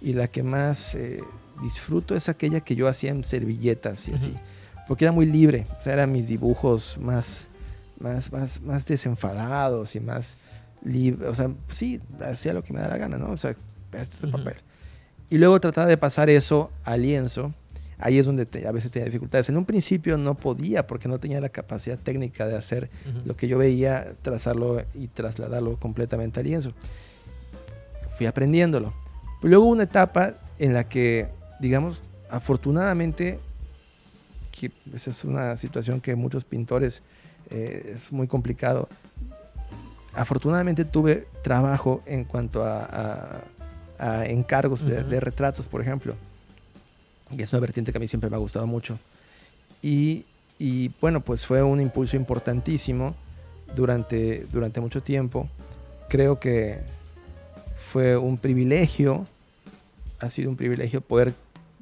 y 0.00 0.12
la 0.12 0.28
que 0.28 0.42
más 0.42 0.94
eh, 0.94 1.22
disfruto 1.62 2.14
es 2.14 2.28
aquella 2.28 2.60
que 2.60 2.74
yo 2.76 2.88
hacía 2.88 3.10
en 3.10 3.24
servilletas 3.24 4.08
y 4.08 4.14
así. 4.14 4.34
Porque 4.88 5.04
era 5.06 5.12
muy 5.12 5.24
libre, 5.26 5.66
o 5.78 5.82
sea, 5.82 5.94
eran 5.94 6.12
mis 6.12 6.28
dibujos 6.28 6.98
más, 7.00 7.48
más, 7.98 8.30
más, 8.32 8.60
más 8.60 8.84
desenfadados 8.86 9.96
y 9.96 10.00
más 10.00 10.36
libre. 10.84 11.26
O 11.28 11.34
sea, 11.34 11.50
sí, 11.72 12.00
hacía 12.20 12.52
lo 12.52 12.62
que 12.62 12.72
me 12.74 12.80
da 12.80 12.88
la 12.88 12.98
gana, 12.98 13.16
¿no? 13.16 13.30
O 13.30 13.36
sea, 13.38 13.54
este 13.92 14.16
es 14.16 14.22
el 14.24 14.30
papel. 14.30 14.56
Y 15.30 15.38
luego 15.38 15.58
trataba 15.58 15.86
de 15.86 15.96
pasar 15.96 16.28
eso 16.28 16.70
al 16.84 17.00
lienzo. 17.02 17.54
Ahí 17.98 18.18
es 18.18 18.26
donde 18.26 18.44
te- 18.46 18.66
a 18.66 18.72
veces 18.72 18.90
tenía 18.92 19.06
dificultades. 19.06 19.48
En 19.48 19.56
un 19.56 19.64
principio 19.64 20.16
no 20.18 20.34
podía 20.34 20.86
porque 20.86 21.08
no 21.08 21.18
tenía 21.18 21.40
la 21.40 21.48
capacidad 21.48 21.98
técnica 21.98 22.46
de 22.46 22.56
hacer 22.56 22.90
Ujú. 23.08 23.20
lo 23.28 23.36
que 23.36 23.46
yo 23.48 23.58
veía, 23.58 24.14
trazarlo 24.22 24.82
y 24.94 25.08
trasladarlo 25.08 25.76
completamente 25.78 26.40
al 26.40 26.46
lienzo. 26.46 26.72
Fui 28.16 28.26
aprendiéndolo. 28.26 28.92
Luego 29.42 29.64
hubo 29.64 29.72
una 29.72 29.84
etapa 29.84 30.34
en 30.58 30.72
la 30.74 30.88
que, 30.88 31.28
digamos, 31.60 32.02
afortunadamente, 32.30 33.38
que 34.52 34.70
esa 34.94 35.10
es 35.10 35.24
una 35.24 35.56
situación 35.56 36.00
que 36.00 36.14
muchos 36.14 36.44
pintores 36.44 37.02
eh, 37.50 37.92
es 37.94 38.10
muy 38.12 38.26
complicado. 38.26 38.88
Afortunadamente 40.14 40.84
tuve 40.84 41.26
trabajo 41.42 42.02
en 42.06 42.24
cuanto 42.24 42.64
a, 42.64 42.84
a- 42.84 43.40
a 43.98 44.26
encargos 44.26 44.84
de, 44.84 45.00
Ujú. 45.00 45.10
de 45.10 45.20
retratos, 45.20 45.66
por 45.66 45.80
ejemplo. 45.80 46.14
Y 47.36 47.42
es 47.42 47.52
una 47.52 47.60
vertiente 47.60 47.92
que 47.92 47.98
a 47.98 48.00
mí 48.00 48.08
siempre 48.08 48.30
me 48.30 48.36
ha 48.36 48.38
gustado 48.38 48.66
mucho. 48.66 48.98
Y, 49.82 50.24
y, 50.58 50.90
bueno, 51.00 51.20
pues 51.20 51.44
fue 51.46 51.62
un 51.62 51.80
impulso 51.80 52.16
importantísimo 52.16 53.14
durante, 53.74 54.46
durante 54.52 54.80
mucho 54.80 55.02
tiempo. 55.02 55.48
Creo 56.08 56.38
que 56.38 56.80
fue 57.90 58.16
un 58.16 58.38
privilegio, 58.38 59.26
ha 60.20 60.30
sido 60.30 60.50
un 60.50 60.56
privilegio 60.56 61.00
poder, 61.00 61.34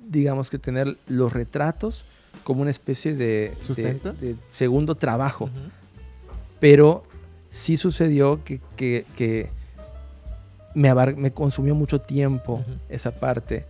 digamos 0.09 0.51
que 0.51 0.59
tener 0.59 0.97
los 1.07 1.33
retratos 1.33 2.05
como 2.45 2.63
una 2.63 2.71
especie 2.71 3.15
de, 3.15 3.51
de- 3.51 3.57
¿Sustento? 3.61 4.13
de 4.15 4.37
segundo 4.51 4.95
trabajo 4.95 5.49
pero 6.61 7.03
sí 7.51 7.77
sucedió 7.77 8.43
que, 8.45 8.61
que- 8.77 9.05
que 9.17 9.51
me, 10.75 10.95
me 11.17 11.33
consumió 11.33 11.75
mucho 11.75 12.01
tiempo 12.01 12.63
esa 12.89 13.11
parte. 13.11 13.65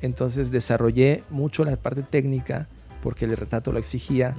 Entonces 0.00 0.50
desarrollé 0.50 1.24
mucho 1.30 1.64
la 1.64 1.76
parte 1.76 2.02
técnica 2.02 2.68
porque 3.02 3.24
el 3.24 3.36
retrato 3.36 3.72
lo 3.72 3.78
exigía, 3.78 4.34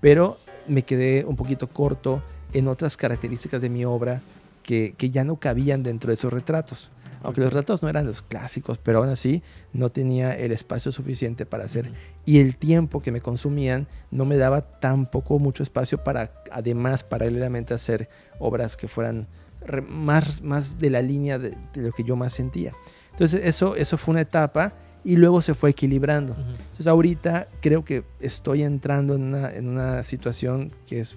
pero 0.00 0.38
me 0.66 0.82
quedé 0.82 1.24
un 1.24 1.36
poquito 1.36 1.68
corto 1.68 2.22
en 2.52 2.68
otras 2.68 2.96
características 2.96 3.60
de 3.60 3.68
mi 3.70 3.84
obra 3.84 4.20
que, 4.62 4.94
que 4.96 5.10
ya 5.10 5.24
no 5.24 5.36
cabían 5.36 5.82
dentro 5.82 6.08
de 6.08 6.14
esos 6.14 6.32
retratos. 6.32 6.90
Aunque 7.24 7.40
los 7.40 7.52
retratos 7.52 7.82
no 7.82 7.88
eran 7.88 8.04
los 8.04 8.20
clásicos, 8.20 8.78
pero 8.78 8.98
aún 8.98 9.08
así 9.08 9.42
no 9.72 9.90
tenía 9.90 10.36
el 10.36 10.50
espacio 10.50 10.90
suficiente 10.90 11.46
para 11.46 11.64
hacer 11.64 11.92
y 12.24 12.40
el 12.40 12.56
tiempo 12.56 13.00
que 13.00 13.12
me 13.12 13.20
consumían 13.20 13.86
no 14.10 14.24
me 14.24 14.36
daba 14.36 14.60
tampoco 14.62 15.38
mucho 15.38 15.62
espacio 15.62 16.02
para 16.02 16.32
además 16.50 17.04
paralelamente 17.04 17.74
hacer 17.74 18.08
obras 18.40 18.76
que 18.76 18.88
fueran 18.88 19.28
re- 19.64 19.82
más, 19.82 20.42
más 20.42 20.78
de 20.78 20.90
la 20.90 21.00
línea 21.00 21.38
de, 21.38 21.56
de 21.72 21.82
lo 21.82 21.92
que 21.92 22.02
yo 22.02 22.16
más 22.16 22.32
sentía. 22.32 22.72
Entonces 23.12 23.42
eso, 23.44 23.76
eso 23.76 23.96
fue 23.98 24.12
una 24.12 24.22
etapa 24.22 24.72
y 25.04 25.16
luego 25.16 25.42
se 25.42 25.54
fue 25.54 25.70
equilibrando. 25.70 26.32
Ujú. 26.32 26.42
Entonces 26.42 26.86
ahorita 26.86 27.48
creo 27.60 27.84
que 27.84 28.04
estoy 28.20 28.62
entrando 28.62 29.14
en 29.16 29.22
una, 29.22 29.50
en 29.52 29.68
una 29.68 30.02
situación 30.02 30.70
que 30.86 31.00
es 31.00 31.16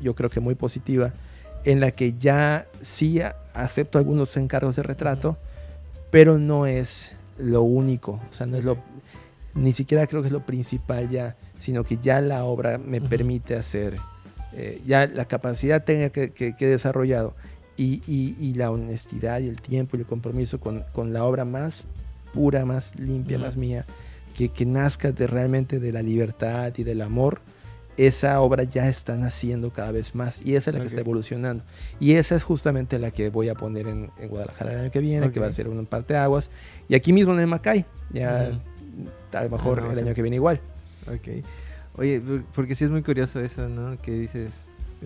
yo 0.00 0.14
creo 0.14 0.28
que 0.30 0.40
muy 0.40 0.54
positiva, 0.54 1.12
en 1.64 1.80
la 1.80 1.90
que 1.92 2.14
ya 2.18 2.66
sí 2.82 3.20
acepto 3.54 3.98
algunos 3.98 4.36
encargos 4.36 4.76
de 4.76 4.82
retrato, 4.82 5.38
pero 6.10 6.38
no 6.38 6.66
es 6.66 7.14
lo 7.38 7.62
único, 7.62 8.20
o 8.30 8.34
sea, 8.34 8.46
no 8.46 8.56
es 8.56 8.64
lo, 8.64 8.76
ni 9.54 9.72
siquiera 9.72 10.06
creo 10.06 10.20
que 10.22 10.28
es 10.28 10.32
lo 10.32 10.44
principal 10.44 11.08
ya, 11.08 11.36
sino 11.58 11.84
que 11.84 11.96
ya 12.02 12.20
la 12.20 12.44
obra 12.44 12.76
me 12.78 12.98
Ujú. 12.98 13.08
permite 13.08 13.56
hacer, 13.56 13.96
eh, 14.52 14.82
ya 14.86 15.06
la 15.06 15.24
capacidad 15.24 15.82
técnica 15.84 16.10
que, 16.10 16.32
que- 16.32 16.54
que 16.56 16.64
he 16.66 16.68
desarrollado 16.68 17.34
y, 17.76 18.02
y- 18.06 18.36
y 18.38 18.54
la 18.54 18.70
honestidad 18.70 19.40
y 19.40 19.48
el 19.48 19.60
tiempo 19.60 19.96
y 19.96 20.00
el 20.00 20.06
compromiso 20.06 20.60
con, 20.60 20.84
con 20.92 21.12
la 21.12 21.24
obra 21.24 21.44
más 21.44 21.82
pura, 22.34 22.64
más 22.66 22.94
limpia, 22.98 23.36
Ujú. 23.38 23.46
más 23.46 23.56
mía, 23.56 23.86
que, 24.36 24.48
que 24.50 24.66
nazca 24.66 25.12
de 25.12 25.26
realmente 25.26 25.78
de 25.80 25.92
la 25.92 26.02
libertad 26.02 26.72
y 26.76 26.82
del 26.84 27.00
amor, 27.02 27.40
esa 27.96 28.40
obra 28.40 28.64
ya 28.64 28.88
está 28.88 29.16
naciendo 29.16 29.72
cada 29.72 29.92
vez 29.92 30.16
más 30.16 30.42
y 30.42 30.56
esa 30.56 30.70
es 30.70 30.74
la 30.74 30.80
que 30.80 30.86
Ok. 30.86 30.90
está 30.90 31.00
evolucionando. 31.00 31.62
Y 32.00 32.14
esa 32.14 32.34
es 32.34 32.42
justamente 32.42 32.98
la 32.98 33.12
que 33.12 33.30
voy 33.30 33.48
a 33.48 33.54
poner 33.54 33.86
en, 33.86 34.10
en 34.18 34.28
Guadalajara 34.28 34.72
el 34.72 34.80
año 34.80 34.90
que 34.90 34.98
viene, 34.98 35.30
que 35.30 35.38
va 35.38 35.46
a 35.46 35.52
ser 35.52 35.68
una 35.68 35.84
parte 35.84 36.14
de 36.14 36.18
aguas. 36.18 36.50
Y 36.88 36.96
aquí 36.96 37.12
mismo 37.12 37.32
en 37.34 37.38
el 37.40 37.46
Macay, 37.46 37.86
ya 38.10 38.50
Ujú. 38.50 39.38
a 39.38 39.44
lo 39.44 39.50
mejor 39.50 39.78
Ah, 39.78 39.84
no, 39.86 39.92
el 39.92 39.98
año 40.00 40.12
que 40.14 40.22
viene 40.22 40.36
igual. 40.36 40.60
Ok. 41.06 41.44
Oye, 41.96 42.20
por- 42.20 42.42
porque 42.46 42.74
sí 42.74 42.82
es 42.84 42.90
muy 42.90 43.02
curioso 43.04 43.38
eso, 43.40 43.68
¿no? 43.68 43.96
Que 44.02 44.10
dices 44.10 44.52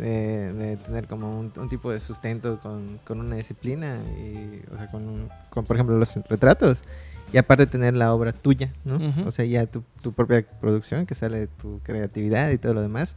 eh, 0.01 0.51
de 0.57 0.77
tener 0.79 1.07
como 1.09 1.39
un, 1.39 1.53
un 1.59 1.69
tipo 1.69 1.91
de 1.91 2.01
sustento 2.01 2.59
con, 2.61 2.99
con 3.05 3.21
una 3.21 3.37
disciplina 3.37 3.99
y, 4.19 4.63
o 4.73 4.79
sea, 4.79 4.91
con, 4.91 5.07
un- 5.07 5.29
con, 5.51 5.67
por 5.67 5.77
ejemplo, 5.77 5.99
los 5.99 6.15
retratos. 6.31 6.85
Y 7.33 7.37
aparte 7.39 7.67
tener 7.67 7.95
la 7.95 8.15
obra 8.15 8.33
tuya, 8.33 8.73
¿no? 8.85 8.97
Ujú. 8.97 9.29
O 9.29 9.31
sea, 9.33 9.45
ya 9.45 9.67
tu, 9.67 9.85
tu 10.03 10.13
propia 10.13 10.45
producción 10.61 11.07
que 11.07 11.15
sale 11.15 11.39
de 11.41 11.47
tu 11.49 11.81
creatividad 11.83 12.51
y 12.51 12.59
todo 12.59 12.75
lo 12.75 12.83
demás. 12.83 13.17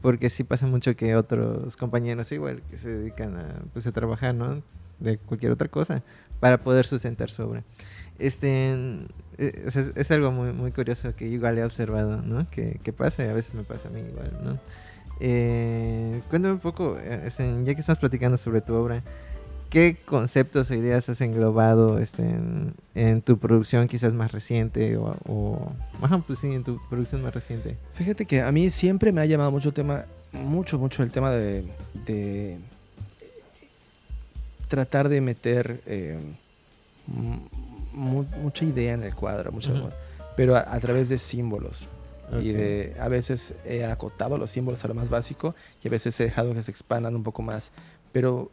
porque 0.00 0.30
sí 0.30 0.44
pasa 0.44 0.66
mucho 0.66 0.96
que 0.96 1.16
otros 1.16 1.76
compañeros 1.76 2.32
igual 2.32 2.62
que 2.70 2.76
se 2.78 2.88
dedican 2.90 3.36
a, 3.36 3.62
pues, 3.72 3.86
a 3.86 3.92
trabajar, 3.92 4.34
¿no? 4.34 4.62
De 4.98 5.18
cualquier 5.18 5.52
otra 5.52 5.68
cosa, 5.68 6.02
para 6.40 6.62
poder 6.62 6.86
sustentar 6.86 7.30
su 7.30 7.42
obra. 7.42 7.64
Este, 8.18 8.72
eh, 9.38 9.62
es, 9.66 9.76
es 9.76 10.10
algo 10.10 10.32
muy, 10.32 10.52
muy 10.52 10.72
curioso 10.72 11.14
que 11.16 11.26
igual 11.28 11.58
he 11.58 11.64
observado, 11.64 12.22
¿no? 12.22 12.48
Que, 12.50 12.80
que 12.82 12.92
pasa 12.92 13.24
y 13.24 13.28
a 13.28 13.34
veces 13.34 13.54
me 13.54 13.64
pasa 13.64 13.88
a 13.88 13.92
mí 13.92 14.00
igual, 14.00 14.38
¿no? 14.42 14.60
Eh, 15.20 16.22
cuéntame 16.30 16.54
un 16.54 16.60
poco, 16.60 16.98
eh, 16.98 17.24
este, 17.26 17.62
ya 17.64 17.74
que 17.74 17.80
estás 17.80 17.98
platicando 17.98 18.36
sobre 18.38 18.62
tu 18.62 18.74
obra, 18.74 19.04
¿qué 19.70 19.96
conceptos 20.04 20.70
o 20.70 20.74
ideas 20.74 21.08
has 21.08 21.20
englobado 21.20 21.98
este, 21.98 22.22
en, 22.22 22.74
en 22.94 23.22
tu 23.22 23.38
producción 23.38 23.88
quizás 23.88 24.12
más 24.14 24.32
reciente 24.32 24.96
o, 24.96 25.16
o 25.26 25.72
ajá, 26.02 26.18
pues 26.26 26.40
sí, 26.40 26.52
en 26.52 26.64
tu 26.64 26.78
producción 26.90 27.22
más 27.22 27.32
reciente? 27.32 27.76
Fíjate 27.94 28.26
que 28.26 28.40
a 28.42 28.50
mí 28.52 28.68
siempre 28.70 29.12
me 29.12 29.20
ha 29.20 29.26
llamado 29.26 29.50
mucho 29.50 29.68
el 29.70 29.74
tema, 29.74 30.04
mucho, 30.32 30.78
mucho 30.78 31.02
el 31.02 31.10
tema 31.10 31.30
de, 31.30 31.64
de 32.06 32.58
tratar 34.68 35.08
de 35.08 35.20
meter 35.20 35.80
eh, 35.86 36.18
mu- 37.92 38.24
mucha 38.42 38.64
idea 38.64 38.94
en 38.94 39.02
el 39.02 39.14
cuadro, 39.14 39.50
mucha- 39.52 39.72
Ujú. 39.72 39.88
pero 40.36 40.56
a, 40.56 40.60
a 40.60 40.80
través 40.80 41.08
de 41.08 41.18
símbolos. 41.18 41.86
Y 42.32 42.50
Ok. 42.50 42.56
de, 42.56 42.96
a 43.00 43.08
veces 43.08 43.54
he 43.66 43.84
acotado 43.84 44.38
los 44.38 44.52
símbolos 44.52 44.84
a 44.84 44.88
lo 44.88 44.94
más 44.94 45.08
básico 45.10 45.56
y 45.82 45.88
a 45.88 45.90
veces 45.90 46.18
he 46.20 46.24
dejado 46.24 46.54
que 46.54 46.62
se 46.62 46.70
expandan 46.70 47.16
un 47.16 47.24
poco 47.24 47.42
más. 47.42 47.72
Pero 48.12 48.52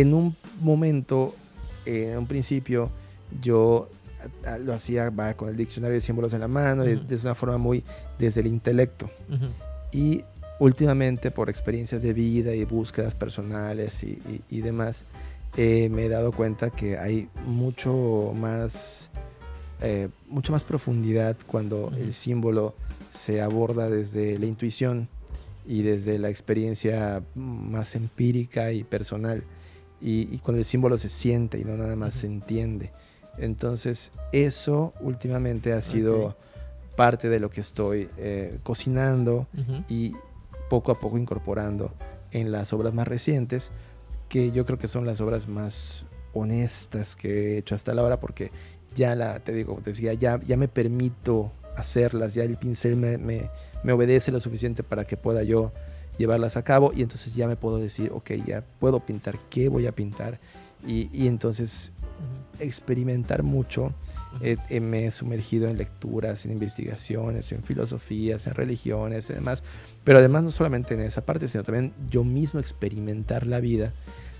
en 0.00 0.12
un 0.14 0.36
momento, 0.60 1.34
eh, 1.86 2.10
en 2.12 2.18
un 2.18 2.26
principio, 2.26 2.90
yo 3.40 3.88
a- 4.44 4.54
a- 4.54 4.58
lo 4.58 4.74
hacía 4.74 5.08
va, 5.10 5.34
con 5.34 5.48
el 5.48 5.56
diccionario 5.56 5.94
de 5.94 6.00
símbolos 6.00 6.32
en 6.34 6.40
la 6.40 6.48
mano, 6.48 6.82
Ujú. 6.84 7.00
de 7.06 7.16
una 7.16 7.34
forma 7.34 7.56
muy 7.58 7.82
desde 8.18 8.40
el 8.40 8.46
intelecto. 8.48 9.08
Y 9.92 10.22
últimamente, 10.60 11.30
por 11.30 11.48
experiencias 11.48 12.02
de 12.02 12.12
vida 12.12 12.54
y 12.54 12.64
búsquedas 12.64 13.14
personales 13.14 14.02
y, 14.02 14.18
y- 14.28 14.42
y 14.50 14.60
demás, 14.60 15.04
eh, 15.56 15.88
me 15.90 16.04
he 16.04 16.08
dado 16.10 16.32
cuenta 16.32 16.68
que 16.70 16.98
hay 16.98 17.28
mucho 17.46 18.32
más, 18.36 19.08
eh, 19.80 20.08
mucho 20.28 20.52
más 20.52 20.64
profundidad 20.64 21.36
cuando 21.46 21.90
el 21.96 22.12
símbolo 22.12 22.74
se 23.10 23.40
aborda 23.40 23.88
desde 23.88 24.38
la 24.38 24.44
intuición 24.46 25.08
y 25.66 25.82
desde 25.82 26.18
la 26.18 26.28
experiencia 26.28 27.22
más 27.34 27.94
empírica 27.94 28.72
y 28.72 28.84
personal. 28.84 29.42
Y, 30.00 30.28
y 30.32 30.38
cuando 30.38 30.58
el 30.58 30.64
símbolo 30.64 30.98
se 30.98 31.08
siente 31.08 31.58
y 31.58 31.64
no 31.64 31.76
nada 31.76 31.96
más 31.96 32.14
Ujú. 32.14 32.20
se 32.20 32.26
entiende. 32.26 32.92
Entonces, 33.38 34.12
eso 34.32 34.92
últimamente 35.00 35.72
ha 35.72 35.82
sido 35.82 36.28
Ok. 36.28 36.36
parte 36.96 37.28
de 37.28 37.40
lo 37.40 37.50
que 37.50 37.60
estoy 37.60 38.08
eh, 38.16 38.58
cocinando 38.62 39.46
Ujú. 39.56 39.84
y 39.88 40.12
poco 40.70 40.90
a 40.92 40.98
poco 40.98 41.18
incorporando 41.18 41.92
en 42.32 42.50
las 42.52 42.72
obras 42.72 42.92
más 42.94 43.06
recientes, 43.06 43.70
que 44.28 44.50
yo 44.52 44.66
creo 44.66 44.78
que 44.78 44.88
son 44.88 45.06
las 45.06 45.20
obras 45.20 45.46
más 45.48 46.06
honestas 46.32 47.16
que 47.16 47.54
he 47.54 47.58
hecho 47.58 47.74
hasta 47.74 47.94
la 47.94 48.02
hora, 48.02 48.18
porque 48.20 48.50
ya 48.94 49.14
la, 49.14 49.38
te 49.40 49.52
digo, 49.52 49.78
te 49.82 49.90
decía, 49.90 50.12
ya, 50.14 50.40
ya 50.46 50.56
me 50.56 50.68
permito 50.68 51.52
hacerlas, 51.76 52.34
ya 52.34 52.42
el 52.44 52.56
pincel 52.56 52.96
me, 52.96 53.18
me- 53.18 53.50
me 53.84 53.92
obedece 53.92 54.32
lo 54.32 54.40
suficiente 54.40 54.82
para 54.82 55.04
que 55.04 55.16
pueda 55.16 55.42
yo 55.42 55.70
llevarlas 56.18 56.56
a 56.56 56.62
cabo 56.62 56.92
y 56.94 57.02
entonces 57.02 57.34
ya 57.34 57.46
me 57.46 57.56
puedo 57.56 57.78
decir, 57.78 58.10
ok, 58.12 58.30
ya 58.46 58.62
puedo 58.80 59.00
pintar, 59.00 59.38
¿qué 59.50 59.68
voy 59.68 59.86
a 59.86 59.92
pintar? 59.92 60.38
Y, 60.86 61.08
y 61.12 61.26
entonces 61.28 61.92
experimentar 62.58 63.42
mucho 63.42 63.92
eh, 64.40 64.56
eh, 64.68 64.80
me 64.80 65.06
he 65.06 65.10
sumergido 65.10 65.68
en 65.68 65.78
lecturas, 65.78 66.44
en 66.44 66.52
investigaciones, 66.52 67.52
en 67.52 67.62
filosofías, 67.62 68.46
en 68.46 68.54
religiones 68.54 69.30
y 69.30 69.34
demás. 69.34 69.62
Pero 70.04 70.18
además 70.18 70.42
no 70.44 70.50
solamente 70.50 70.94
en 70.94 71.00
esa 71.00 71.24
parte, 71.24 71.48
sino 71.48 71.64
también 71.64 71.92
yo 72.10 72.22
mismo 72.24 72.60
experimentar 72.60 73.46
la 73.46 73.60
vida 73.60 73.92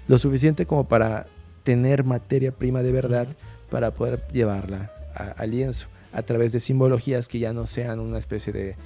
lo 0.08 0.18
suficiente 0.18 0.66
como 0.66 0.86
para 0.88 1.26
tener 1.62 2.04
materia 2.04 2.52
prima 2.52 2.82
de 2.82 2.92
verdad 2.92 3.26
para 3.70 3.92
poder 3.92 4.22
llevarla 4.32 4.92
a- 5.14 5.30
al 5.30 5.50
lienzo 5.50 5.88
a 6.12 6.22
través 6.22 6.52
de 6.52 6.60
simbologías 6.60 7.26
que 7.28 7.38
ya 7.38 7.52
no 7.52 7.66
sean 7.66 7.98
una 7.98 8.18
especie 8.18 8.52
de, 8.52 8.76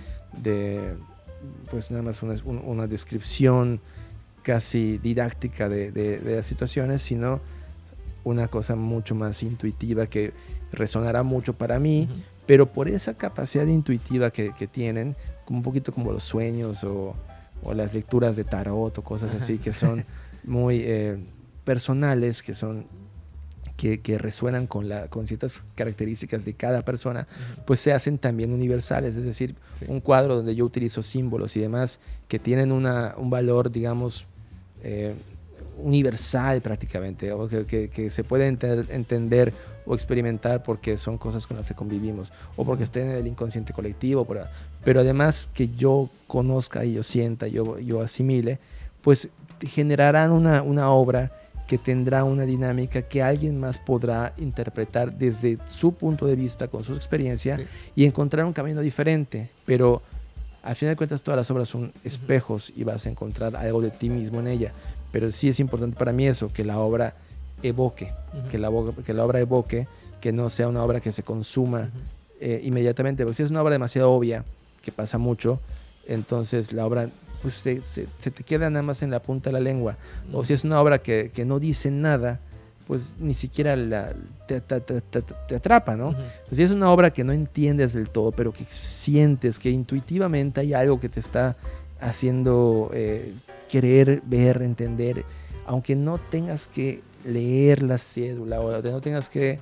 de, 0.42 0.94
pues 1.70 1.90
nada 1.90 2.03
más 2.03 2.22
una, 2.22 2.35
un- 2.44 2.62
una 2.64 2.87
descripción 2.87 3.81
casi 4.42 4.98
didáctica 4.98 5.68
de, 5.68 5.92
de- 5.92 6.18
de 6.18 6.37
las 6.37 6.46
situaciones, 6.46 7.03
sino 7.03 7.40
una 8.24 8.48
cosa 8.48 8.76
mucho 8.76 9.14
más 9.14 9.42
intuitiva 9.42 10.07
que 10.07 10.33
resonará 10.72 11.22
mucho 11.22 11.55
para 11.55 11.79
mí, 11.79 12.09
pero 12.46 12.66
por 12.72 12.88
esa 12.88 13.14
capacidad 13.14 13.66
intuitiva 13.66 14.31
que, 14.31 14.53
que 14.53 14.66
tienen, 14.66 15.16
como 15.44 15.59
un 15.61 15.62
poquito 15.62 15.92
como 15.92 16.12
los 16.12 16.22
sueños 16.24 16.85
o, 16.85 17.14
o 17.62 17.74
las 17.74 17.94
lecturas 17.94 18.37
de 18.37 18.44
tarot 18.44 18.96
o 18.98 19.03
cosas 19.03 19.35
así 19.35 19.59
que 19.59 19.72
son 19.72 20.05
muy 20.44 20.83
eh, 20.85 21.18
personales, 21.64 22.42
que 22.42 22.55
son 22.55 22.87
que, 23.80 24.00
que 24.00 24.18
resuenan 24.18 24.66
con, 24.66 24.90
la, 24.90 25.06
con 25.08 25.26
ciertas 25.26 25.62
características 25.74 26.44
de 26.44 26.52
cada 26.52 26.82
persona, 26.82 27.26
pues 27.64 27.80
se 27.80 27.94
hacen 27.94 28.18
también 28.18 28.52
universales, 28.52 29.16
es 29.16 29.24
decir, 29.24 29.54
Sí. 29.78 29.86
un 29.88 30.00
cuadro 30.00 30.36
donde 30.36 30.54
yo 30.54 30.66
utilizo 30.66 31.02
símbolos 31.02 31.56
y 31.56 31.60
demás 31.60 31.98
que 32.28 32.38
tienen 32.38 32.72
una, 32.72 33.14
un 33.16 33.30
valor, 33.30 33.72
digamos, 33.72 34.26
eh, 34.82 35.14
universal 35.82 36.60
prácticamente, 36.60 37.32
o 37.32 37.48
que, 37.48 37.64
que- 37.64 37.88
que 37.88 38.10
se 38.10 38.22
puede 38.22 38.46
enter- 38.52 38.84
entender 38.90 39.52
o 39.86 39.94
experimentar 39.94 40.62
porque 40.62 40.98
son 40.98 41.16
cosas 41.16 41.46
con 41.46 41.56
las 41.56 41.66
que 41.68 41.74
convivimos, 41.74 42.30
o 42.56 42.64
porque 42.66 42.84
estén 42.84 43.08
en 43.10 43.16
el 43.16 43.26
inconsciente 43.26 43.72
colectivo, 43.72 44.26
por- 44.26 44.46
pero 44.84 45.00
además 45.00 45.48
que 45.54 45.70
yo 45.74 46.10
conozca 46.26 46.84
y 46.84 46.92
yo 46.94 47.02
sienta, 47.02 47.48
yo, 47.48 47.78
yo 47.78 48.02
asimile, 48.02 48.58
pues 49.00 49.28
generarán 49.62 50.32
una, 50.32 50.62
una 50.62 50.90
obra 50.90 51.32
que 51.70 51.78
tendrá 51.78 52.24
una 52.24 52.44
dinámica 52.46 53.02
que 53.02 53.22
alguien 53.22 53.61
más 53.61 53.78
podrá 53.78 54.33
interpretar 54.38 55.12
desde 55.16 55.56
su 55.68 55.94
punto 55.94 56.26
de 56.26 56.35
vista, 56.35 56.66
con 56.66 56.83
su 56.83 56.94
experiencia, 56.96 57.59
Sí. 57.59 57.64
y 57.94 58.04
encontrar 58.06 58.44
un 58.44 58.52
camino 58.52 58.80
diferente. 58.80 59.50
Pero 59.66 60.02
al 60.64 60.74
final 60.74 60.94
de 60.94 60.96
cuentas 60.96 61.22
todas 61.22 61.38
las 61.38 61.48
obras 61.52 61.68
son 61.68 61.92
espejos 62.02 62.72
y 62.74 62.83
vas 62.83 63.06
a 63.06 63.09
encontrar 63.09 63.54
algo 63.54 63.80
de 63.80 63.90
ti 63.92 64.11
mismo 64.11 64.40
en 64.40 64.48
ella. 64.48 64.72
Pero 65.12 65.30
sí 65.30 65.48
es 65.48 65.61
importante 65.61 65.96
para 65.96 66.12
mí 66.12 66.26
eso, 66.26 66.52
que 66.52 66.64
la 66.64 66.80
obra 66.80 67.14
evoque, 67.62 68.12
que 68.50 68.59
la, 68.59 68.68
que 69.06 69.14
la 69.14 69.24
obra 69.24 69.38
evoque, 69.38 69.87
que 70.20 70.33
no 70.33 70.50
sea 70.50 70.66
una 70.66 70.83
obra 70.83 70.98
que 70.98 71.12
se 71.12 71.22
consuma 71.22 71.90
eh, 72.40 72.62
inmediatamente. 72.64 73.22
Porque 73.22 73.37
si 73.37 73.42
es 73.44 73.50
una 73.52 73.62
obra 73.62 73.74
demasiado 73.74 74.11
obvia, 74.11 74.44
que 74.83 74.90
pasa 74.90 75.18
mucho, 75.18 75.61
entonces 76.09 76.72
la 76.72 76.85
obra 76.85 77.09
pues, 77.42 77.55
se, 77.55 77.83
se- 77.83 78.07
se 78.18 78.31
te 78.31 78.42
queda 78.44 78.68
nada 78.70 78.83
más 78.83 79.03
en 79.03 79.11
la 79.11 79.20
punta 79.20 79.50
de 79.50 79.55
la 79.55 79.61
lengua. 79.61 79.96
O 80.33 80.44
si 80.44 80.53
es 80.53 80.64
una 80.64 80.81
obra 80.81 80.98
que, 80.98 81.31
que 81.35 81.44
no 81.44 81.59
dice 81.59 81.90
nada, 81.90 82.40
pues 82.87 83.16
ni 83.20 83.35
siquiera 83.35 83.76
la, 83.76 84.12
te, 84.46 84.61
te- 84.61 84.81
te- 84.81 85.00
te- 85.00 85.22
te 85.22 85.55
atrapa, 85.57 85.94
¿no? 85.96 86.12
Pues 86.12 86.57
si 86.57 86.62
es 86.62 86.70
una 86.72 86.90
obra 86.90 87.11
que 87.12 87.22
no 87.24 87.33
entiendes 87.33 87.92
del 87.92 88.09
todo, 88.09 88.33
pero 88.33 88.53
que 88.53 88.64
sientes 88.68 89.59
que 89.59 89.70
intuitivamente 89.70 90.61
hay 90.61 90.74
algo 90.74 90.98
que 90.98 91.09
te 91.09 91.20
está 91.20 91.57
haciendo 92.00 92.90
eh, 92.92 93.33
querer 93.68 94.22
ver, 94.26 94.62
entender, 94.62 95.24
aunque 95.66 95.94
no 95.94 96.18
tengas 96.18 96.66
que 96.66 97.03
leer 97.24 97.83
la 97.83 97.98
cédula 97.98 98.61
o 98.61 98.83
no 98.83 99.00
tengas 99.00 99.29
que 99.29 99.59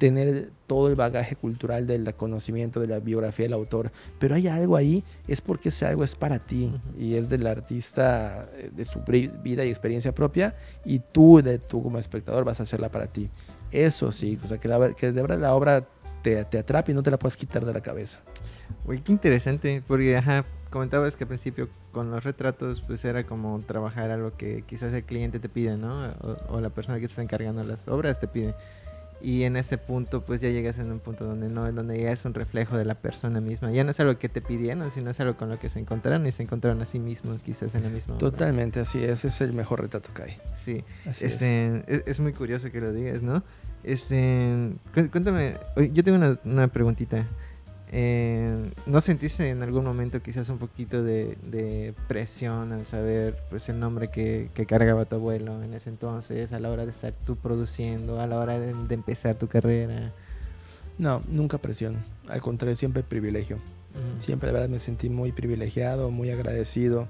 tener 0.00 0.48
todo 0.66 0.88
el 0.88 0.94
bagaje 0.94 1.36
cultural 1.36 1.86
del 1.86 2.12
conocimiento 2.14 2.80
de 2.80 2.86
la 2.86 3.00
biografía 3.00 3.44
del 3.44 3.52
autor, 3.52 3.92
pero 4.18 4.34
hay 4.34 4.48
algo 4.48 4.76
ahí, 4.76 5.04
es 5.28 5.42
porque 5.42 5.68
ese 5.68 5.84
algo 5.84 6.02
es 6.04 6.16
para 6.16 6.38
ti 6.38 6.72
Ujú. 6.74 6.98
y 6.98 7.16
es 7.16 7.28
del 7.28 7.46
artista, 7.46 8.48
eh, 8.54 8.70
de 8.74 8.84
su 8.86 9.00
vida 9.02 9.64
y 9.64 9.68
experiencia 9.68 10.12
propia, 10.12 10.56
y 10.86 11.00
tú, 11.00 11.42
de 11.42 11.58
tú 11.58 11.82
como 11.82 11.98
espectador, 11.98 12.44
vas 12.44 12.60
a 12.60 12.62
hacerla 12.62 12.88
para 12.88 13.08
ti. 13.08 13.28
Eso 13.70 14.10
sí, 14.10 14.38
o 14.42 14.48
sea, 14.48 14.58
que, 14.58 14.68
la, 14.68 14.92
que 14.94 15.12
de 15.12 15.20
verdad 15.20 15.38
la 15.38 15.54
obra 15.54 15.86
te, 16.22 16.42
te 16.46 16.58
atrape 16.58 16.92
y 16.92 16.94
no 16.94 17.02
te 17.02 17.10
la 17.10 17.18
puedas 17.18 17.36
quitar 17.36 17.64
de 17.64 17.74
la 17.74 17.80
cabeza. 17.80 18.20
Güey, 18.86 19.02
qué 19.02 19.12
interesante, 19.12 19.82
porque 19.86 20.16
ajá, 20.16 20.46
comentabas 20.70 21.14
que 21.14 21.24
al 21.24 21.28
principio 21.28 21.68
con 21.92 22.10
los 22.10 22.24
retratos 22.24 22.80
pues 22.80 23.04
era 23.04 23.24
como 23.24 23.60
trabajar 23.60 24.10
a 24.10 24.16
lo 24.16 24.34
que 24.34 24.62
quizás 24.62 24.94
el 24.94 25.04
cliente 25.04 25.40
te 25.40 25.50
pide, 25.50 25.76
¿no? 25.76 26.06
O, 26.22 26.56
o 26.56 26.60
la 26.62 26.70
persona 26.70 26.98
que 26.98 27.06
te 27.06 27.12
está 27.12 27.22
encargando 27.22 27.62
las 27.64 27.86
obras 27.86 28.18
te 28.18 28.28
pide. 28.28 28.54
Y 29.22 29.42
en 29.42 29.56
ese 29.56 29.76
punto 29.78 30.24
pues 30.24 30.40
ya 30.40 30.48
llegas 30.48 30.78
en 30.78 30.90
un 30.90 30.98
punto 30.98 31.24
donde 31.26 31.48
no, 31.48 31.70
donde 31.72 32.00
ya 32.00 32.10
es 32.10 32.24
un 32.24 32.32
reflejo 32.34 32.78
de 32.78 32.84
la 32.84 32.94
persona 32.94 33.40
misma. 33.40 33.70
Ya 33.70 33.84
no 33.84 33.90
es 33.90 34.00
algo 34.00 34.18
que 34.18 34.28
te 34.28 34.40
pidieron, 34.40 34.90
sino 34.90 35.10
es 35.10 35.20
algo 35.20 35.36
con 35.36 35.48
lo 35.50 35.58
que 35.58 35.68
se 35.68 35.78
encontraron 35.78 36.26
y 36.26 36.32
se 36.32 36.42
encontraron 36.42 36.80
a 36.80 36.84
sí 36.86 36.98
mismos 36.98 37.42
quizás 37.42 37.74
en 37.74 37.82
la 37.82 37.90
misma 37.90 38.14
obra. 38.14 38.30
Totalmente, 38.30 38.80
así 38.80 38.98
es, 39.04 39.10
ese 39.24 39.28
es 39.28 39.40
el 39.42 39.52
mejor 39.52 39.82
retrato 39.82 40.12
que 40.14 40.22
hay. 40.22 40.36
Sí. 40.56 40.84
Así 41.06 41.26
es. 41.26 41.32
Este, 41.34 41.84
es. 41.86 42.02
es 42.06 42.20
muy 42.20 42.32
curioso 42.32 42.70
que 42.70 42.80
lo 42.80 42.92
digas, 42.92 43.20
¿no? 43.22 43.42
Este, 43.84 44.72
cu- 44.94 45.10
cuéntame, 45.10 45.54
oye, 45.76 45.90
yo 45.92 46.04
tengo 46.04 46.16
una, 46.18 46.38
una 46.44 46.68
preguntita. 46.68 47.26
Eh, 47.92 48.70
¿No 48.86 49.00
sentiste 49.00 49.48
en 49.48 49.62
algún 49.64 49.84
momento 49.84 50.22
quizás 50.22 50.48
un 50.48 50.58
poquito 50.58 51.02
de, 51.02 51.36
de 51.42 51.92
presión 52.06 52.72
al 52.72 52.86
saber 52.86 53.36
pues 53.50 53.68
el 53.68 53.80
nombre 53.80 54.08
que, 54.08 54.48
que 54.54 54.64
cargaba 54.64 55.06
tu 55.06 55.16
abuelo 55.16 55.60
en 55.62 55.74
ese 55.74 55.90
entonces, 55.90 56.52
a 56.52 56.60
la 56.60 56.70
hora 56.70 56.84
de 56.84 56.92
estar 56.92 57.12
tú 57.26 57.34
produciendo, 57.34 58.20
a 58.20 58.28
la 58.28 58.38
hora 58.38 58.60
de, 58.60 58.74
de 58.74 58.94
empezar 58.94 59.34
tu 59.36 59.48
carrera? 59.48 60.12
No, 60.98 61.20
nunca 61.28 61.58
presión. 61.58 61.96
Al 62.28 62.40
contrario, 62.40 62.76
siempre 62.76 63.02
privilegio. 63.02 63.58
Siempre, 64.18 64.48
la 64.48 64.52
verdad, 64.52 64.68
me 64.68 64.78
sentí 64.78 65.08
muy 65.08 65.32
privilegiado, 65.32 66.10
muy 66.10 66.30
agradecido 66.30 67.08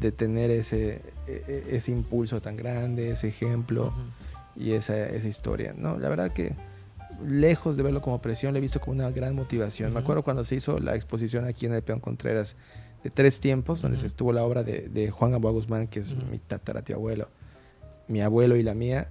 de 0.00 0.10
tener 0.10 0.50
ese, 0.50 1.00
e, 1.26 1.44
e, 1.46 1.76
ese 1.76 1.92
impulso 1.92 2.40
tan 2.40 2.56
grande, 2.56 3.10
ese 3.10 3.28
ejemplo 3.28 3.92
y 4.56 4.72
esa, 4.72 5.06
esa 5.06 5.28
historia. 5.28 5.74
No, 5.76 5.96
la 5.98 6.08
verdad 6.08 6.32
que 6.32 6.54
lejos 7.26 7.76
de 7.76 7.82
verlo 7.82 8.00
como 8.00 8.20
presión, 8.20 8.52
lo 8.52 8.58
he 8.58 8.60
visto 8.60 8.80
como 8.80 8.92
una 8.92 9.10
gran 9.10 9.34
motivación. 9.34 9.92
Me 9.92 10.00
acuerdo 10.00 10.22
cuando 10.22 10.44
se 10.44 10.56
hizo 10.56 10.78
la 10.78 10.94
exposición 10.94 11.44
aquí 11.44 11.66
en 11.66 11.74
el 11.74 11.82
Peón 11.82 12.00
Contreras 12.00 12.56
de 13.02 13.10
tres 13.10 13.40
tiempos, 13.40 13.82
donde 13.82 13.98
se 13.98 14.06
estuvo 14.06 14.32
la 14.32 14.44
obra 14.44 14.62
de, 14.62 14.88
de 14.88 15.10
Juan 15.10 15.32
Gamboa 15.32 15.52
Guzmán, 15.52 15.86
que 15.88 16.00
es 16.00 16.14
mi 16.14 16.38
tataratio 16.38 16.96
abuelo, 16.96 17.28
mi 18.08 18.20
abuelo 18.20 18.56
y 18.56 18.62
la 18.62 18.74
mía. 18.74 19.08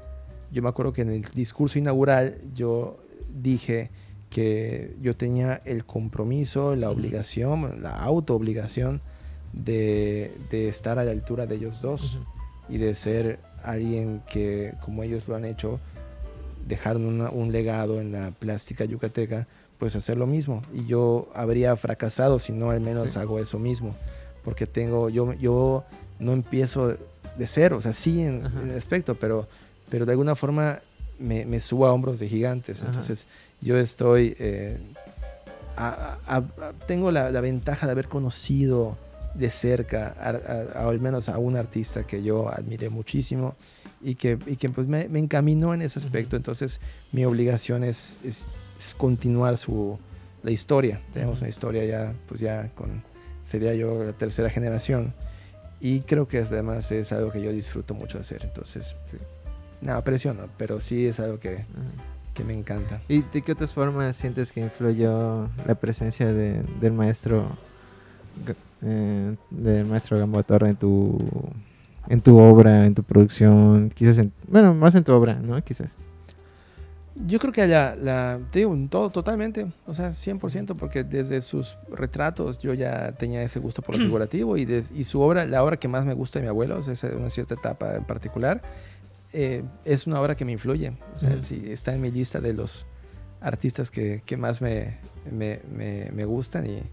Yo 0.51 0.61
me 0.61 0.69
acuerdo 0.69 0.93
que 0.93 1.01
en 1.01 1.11
el 1.11 1.21
discurso 1.33 1.79
inaugural 1.79 2.37
yo 2.53 2.99
dije 3.41 3.91
que 4.29 4.95
yo 5.01 5.15
tenía 5.15 5.61
el 5.65 5.85
compromiso, 5.85 6.75
la 6.75 6.89
obligación, 6.89 7.81
la 7.81 7.95
auto-obligación 7.97 9.01
de, 9.53 10.31
de, 10.49 10.67
estar 10.67 10.99
a 10.99 11.05
la 11.05 11.11
altura 11.11 11.47
de 11.47 11.55
ellos 11.55 11.81
dos 11.81 12.19
y 12.67 12.77
de 12.77 12.93
ser 12.95 13.39
alguien 13.63 14.21
que, 14.29 14.73
como 14.81 15.03
ellos 15.03 15.27
lo 15.27 15.35
han 15.35 15.45
hecho, 15.45 15.79
dejar 16.67 16.97
un 16.97 17.51
legado 17.51 18.01
en 18.01 18.11
la 18.11 18.31
plástica 18.31 18.85
yucateca, 18.85 19.47
pues 19.77 19.95
hacer 19.95 20.17
lo 20.17 20.27
mismo. 20.27 20.61
Y 20.73 20.85
yo 20.85 21.29
habría 21.33 21.75
fracasado 21.75 22.39
si 22.39 22.51
no 22.51 22.71
al 22.71 22.81
menos 22.81 23.15
hago 23.17 23.39
eso 23.39 23.59
mismo. 23.59 23.95
Porque 24.43 24.65
tengo, 24.65 25.09
yo, 25.09 25.33
yo 25.33 25.83
no 26.19 26.33
empiezo 26.33 26.89
de 27.37 27.47
cero, 27.47 27.77
o 27.77 27.81
sea, 27.81 27.93
sí 27.93 28.21
en, 28.21 28.43
el 28.69 28.77
aspecto, 28.77 29.15
pero, 29.15 29.47
pero 29.89 30.05
de 30.05 30.11
alguna 30.13 30.35
forma 30.35 30.79
me, 31.19 31.45
me 31.45 31.59
subo 31.59 31.85
a 31.85 31.93
hombros 31.93 32.19
de 32.19 32.27
gigantes. 32.27 32.81
Entonces 32.81 33.27
yo 33.61 33.77
estoy, 33.77 34.35
eh, 34.39 34.77
tengo 36.87 37.11
la, 37.11 37.31
la, 37.31 37.41
ventaja 37.41 37.85
de 37.85 37.91
haber 37.91 38.07
conocido 38.07 38.97
de 39.35 39.51
cerca, 39.51 40.15
al 40.75 40.99
menos 40.99 41.29
a 41.29 41.37
un 41.37 41.55
artista 41.55 42.03
que 42.03 42.23
yo 42.23 42.49
admiré 42.49 42.89
muchísimo 42.89 43.55
y 44.01 44.15
que, 44.15 44.37
y 44.45 44.55
que 44.55 44.69
pues 44.69 44.87
me, 44.87 45.07
me, 45.09 45.19
encaminó 45.19 45.73
en 45.73 45.81
ese 45.81 45.99
aspecto. 45.99 46.35
Entonces 46.35 46.79
mi 47.11 47.25
obligación 47.25 47.83
es, 47.83 48.17
es, 48.23 48.47
continuar 48.95 49.57
su, 49.57 49.97
la 50.43 50.51
historia. 50.51 51.01
Tenemos 51.13 51.39
una 51.39 51.49
historia 51.49 51.83
ya, 51.85 52.13
pues 52.27 52.39
ya 52.39 52.69
con, 52.75 53.03
sería 53.43 53.73
yo 53.73 54.03
la 54.03 54.13
tercera 54.13 54.49
generación. 54.49 55.13
Y 55.79 56.01
creo 56.01 56.27
que 56.27 56.39
además 56.39 56.91
es 56.91 57.11
algo 57.11 57.31
que 57.31 57.41
yo 57.41 57.51
disfruto 57.51 57.93
mucho 57.93 58.19
hacer. 58.19 58.43
Entonces, 58.43 58.95
sí. 59.05 59.17
no, 59.81 60.03
presión 60.03 60.39
pero 60.57 60.79
sí 60.79 61.07
es 61.07 61.19
algo 61.19 61.39
que, 61.39 61.65
que, 62.33 62.43
me 62.43 62.53
encanta. 62.53 63.01
¿Y 63.07 63.21
de 63.21 63.41
qué 63.41 63.51
otras 63.51 63.73
formas 63.73 64.15
sientes 64.15 64.51
que 64.51 64.61
influyó 64.61 65.49
la 65.65 65.75
presencia 65.75 66.33
de, 66.33 66.63
del 66.81 66.93
maestro 66.93 67.57
eh, 68.81 69.35
del 69.49 69.85
maestro 69.85 70.19
Gamboa 70.19 70.43
Torre 70.43 70.69
en 70.69 70.75
tu 70.75 71.17
en 72.09 72.21
tu 72.21 72.37
obra, 72.37 72.85
en 72.85 72.95
tu 72.95 73.03
producción, 73.03 73.89
quizás, 73.93 74.17
en, 74.17 74.31
bueno, 74.47 74.73
más 74.73 74.95
en 74.95 75.03
tu 75.03 75.13
obra, 75.13 75.35
¿no? 75.35 75.61
Quizás. 75.63 75.93
Yo 77.25 77.39
creo 77.39 77.51
que 77.51 77.65
la, 77.65 77.95
la, 77.95 78.39
te 78.51 78.59
digo, 78.59 78.77
todo 78.89 79.09
totalmente, 79.09 79.65
o 79.87 79.93
sea, 79.93 80.09
100%, 80.09 80.75
porque 80.75 81.03
desde 81.03 81.41
sus 81.41 81.75
retratos 81.91 82.59
yo 82.59 82.75
ya 82.75 83.11
tenía 83.13 83.41
ese 83.41 83.59
gusto 83.59 83.81
por 83.81 83.95
lo 83.95 84.01
figurativo 84.05 84.55
y, 84.57 84.63
y 84.95 85.03
su 85.03 85.21
obra, 85.21 85.45
la 85.45 85.63
obra 85.63 85.77
que 85.77 85.87
más 85.87 86.05
me 86.05 86.13
gusta 86.13 86.39
de 86.39 86.43
mi 86.43 86.49
abuelo, 86.49 86.79
es 86.79 87.03
una 87.03 87.29
cierta 87.29 87.55
etapa 87.55 87.95
en 87.95 88.03
particular, 88.03 88.61
eh, 89.33 89.63
es 89.83 90.05
una 90.05 90.21
obra 90.21 90.35
que 90.35 90.45
me 90.45 90.51
influye, 90.51 90.93
o 91.15 91.19
sea, 91.19 91.35
está 91.71 91.93
en 91.93 92.01
mi 92.01 92.11
lista 92.11 92.39
de 92.39 92.53
los 92.53 92.85
artistas 93.41 93.89
que, 93.89 94.21
que 94.25 94.37
más 94.37 94.61
me, 94.61 94.97
me, 95.31 95.61
me, 95.71 96.11
me 96.11 96.25
gustan 96.25 96.69
y, 96.69 96.83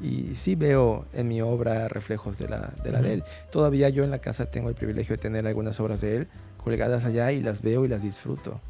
y 0.00 0.34
sí 0.34 0.54
veo 0.54 1.06
en 1.12 1.28
mi 1.28 1.40
obra 1.40 1.88
reflejos 1.88 2.38
de 2.38 2.48
la 2.48 2.72
de, 2.82 2.92
la 2.92 3.02
de 3.02 3.14
él. 3.14 3.24
Todavía 3.50 3.88
yo 3.88 4.04
en 4.04 4.10
la 4.10 4.18
casa 4.18 4.46
tengo 4.46 4.68
el 4.68 4.74
privilegio 4.74 5.16
de 5.16 5.22
tener 5.22 5.46
algunas 5.46 5.80
obras 5.80 6.00
de 6.00 6.16
él 6.16 6.28
colgadas 6.62 7.04
allá 7.04 7.32
y 7.32 7.40
las 7.40 7.62
veo 7.62 7.84
y 7.84 7.88
las 7.88 8.02
disfruto. 8.02 8.60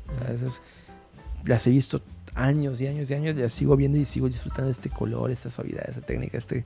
las 1.44 1.66
he 1.66 1.70
visto 1.70 2.00
años 2.34 2.80
y 2.80 2.86
años 2.86 3.10
y 3.10 3.14
años, 3.14 3.36
las 3.36 3.52
sigo 3.52 3.76
viendo 3.76 3.98
y 3.98 4.04
sigo 4.04 4.28
disfrutando 4.28 4.66
de 4.66 4.72
este 4.72 4.90
color, 4.90 5.30
esta 5.30 5.50
suavidad, 5.50 5.88
esta 5.88 6.02
técnica, 6.02 6.38
este, 6.38 6.64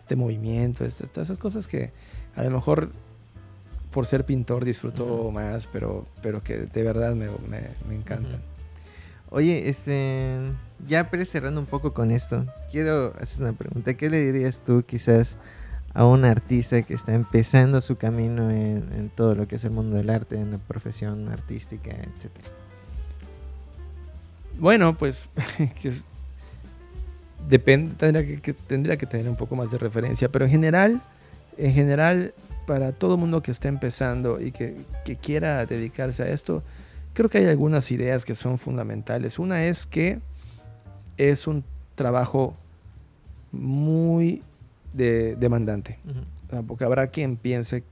este 0.00 0.16
movimiento, 0.16 0.84
estas, 0.84 1.10
todas 1.10 1.30
esas 1.30 1.38
cosas 1.38 1.66
que 1.66 1.92
a 2.36 2.44
lo 2.44 2.50
mejor 2.50 2.90
por 3.90 4.06
ser 4.06 4.26
pintor 4.26 4.64
disfruto 4.64 5.30
más, 5.30 5.66
pero, 5.68 6.06
pero 6.20 6.42
que 6.42 6.58
de 6.58 6.82
verdad 6.82 7.14
me, 7.14 7.28
me, 7.48 7.68
me 7.88 7.94
encantan. 7.94 8.42
Oye, 9.30 9.68
este, 9.68 10.36
ya 10.86 11.10
pero 11.10 11.24
cerrando 11.24 11.60
un 11.60 11.66
poco 11.66 11.92
con 11.92 12.10
esto, 12.10 12.46
quiero 12.70 13.14
hacer 13.20 13.42
una 13.42 13.52
pregunta. 13.52 13.94
¿Qué 13.94 14.10
le 14.10 14.20
dirías 14.20 14.60
tú 14.60 14.84
quizás 14.86 15.36
a 15.94 16.04
un 16.04 16.24
artista 16.24 16.82
que 16.82 16.94
está 16.94 17.14
empezando 17.14 17.80
su 17.80 17.96
camino 17.96 18.50
en, 18.50 19.10
todo 19.14 19.34
lo 19.34 19.46
que 19.46 19.56
es 19.56 19.64
el 19.64 19.70
mundo 19.70 19.96
del 19.96 20.10
arte, 20.10 20.36
en 20.36 20.50
la 20.52 20.58
profesión 20.58 21.28
artística, 21.28 21.90
etcétera? 21.90 22.48
Bueno, 24.58 24.96
pues 24.96 25.24
depende, 27.48 27.94
tendría 27.96 28.40
que, 28.40 28.52
tendría 28.52 28.96
que 28.96 29.06
tener 29.06 29.28
un 29.28 29.36
poco 29.36 29.56
más 29.56 29.70
de 29.70 29.78
referencia, 29.78 30.28
pero 30.28 30.44
en 30.44 30.50
general, 30.50 31.00
en 31.56 31.72
general, 31.72 32.34
para 32.66 32.92
todo 32.92 33.16
mundo 33.16 33.42
que 33.42 33.50
está 33.50 33.68
empezando 33.68 34.40
y 34.40 34.52
que, 34.52 34.76
que 35.04 35.16
quiera 35.16 35.64
dedicarse 35.66 36.22
a 36.22 36.28
esto, 36.28 36.62
creo 37.12 37.28
que 37.28 37.38
hay 37.38 37.46
algunas 37.46 37.90
ideas 37.90 38.24
que 38.24 38.34
son 38.34 38.58
fundamentales. 38.58 39.38
Una 39.38 39.64
es 39.64 39.86
que 39.86 40.20
es 41.16 41.46
un 41.46 41.64
trabajo 41.94 42.54
muy 43.52 44.42
demandante. 44.92 45.98
Porque 46.66 46.84
habrá 46.84 47.08
quien 47.08 47.36
piense, 47.36 47.82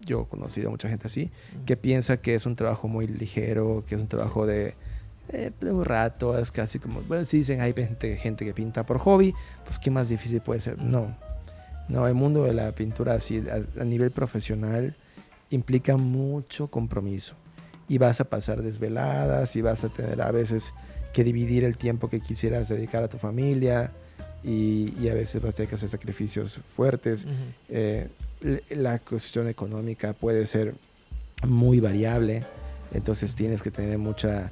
yo 0.00 0.22
he 0.22 0.26
conocido 0.26 0.68
a 0.68 0.70
mucha 0.70 0.88
gente 0.88 1.06
así, 1.06 1.30
que 1.66 1.76
piensa 1.76 2.18
que 2.18 2.34
es 2.34 2.46
un 2.46 2.56
trabajo 2.56 2.88
muy 2.88 3.06
ligero, 3.06 3.84
que 3.86 3.94
es 3.94 4.00
un 4.00 4.08
trabajo 4.08 4.46
de, 4.46 4.74
eh, 5.28 5.50
un 5.62 5.84
rato, 5.84 6.38
es 6.38 6.50
casi 6.50 6.78
como, 6.78 7.00
bueno, 7.02 7.24
si 7.24 7.38
dicen 7.38 7.60
hay 7.60 7.72
gente, 7.72 8.16
gente 8.16 8.44
que 8.44 8.54
pinta 8.54 8.86
por 8.86 8.98
hobby, 8.98 9.34
pues 9.64 9.78
qué 9.78 9.90
más 9.90 10.08
difícil 10.08 10.40
puede 10.40 10.60
ser. 10.60 10.80
No, 10.80 11.16
no, 11.88 12.06
el 12.06 12.14
mundo 12.14 12.44
de 12.44 12.54
la 12.54 12.72
pintura 12.72 13.14
así 13.14 13.42
a 13.78 13.84
nivel 13.84 14.10
profesional 14.10 14.94
implica 15.50 15.96
mucho 15.96 16.68
compromiso. 16.68 17.34
Y 17.88 17.98
vas 17.98 18.20
a 18.20 18.24
pasar 18.24 18.62
desveladas 18.62 19.54
y 19.54 19.62
vas 19.62 19.84
a 19.84 19.88
tener 19.88 20.20
a 20.20 20.32
veces 20.32 20.74
que 21.16 21.24
dividir 21.24 21.64
el 21.64 21.78
tiempo 21.78 22.10
que 22.10 22.20
quisieras 22.20 22.68
dedicar 22.68 23.02
a 23.02 23.08
tu 23.08 23.16
familia 23.16 23.90
y, 24.44 25.08
a 25.08 25.14
veces 25.14 25.40
vas 25.40 25.54
a 25.54 25.56
tener 25.56 25.70
que 25.70 25.76
hacer 25.76 25.88
sacrificios 25.88 26.60
fuertes. 26.76 27.26
Eh, 27.70 28.08
la 28.68 28.98
cuestión 28.98 29.48
económica 29.48 30.12
puede 30.12 30.46
ser 30.46 30.74
muy 31.42 31.80
variable, 31.80 32.44
entonces 32.92 33.34
tienes 33.34 33.62
que 33.62 33.70
tener 33.70 33.96
mucha 33.96 34.50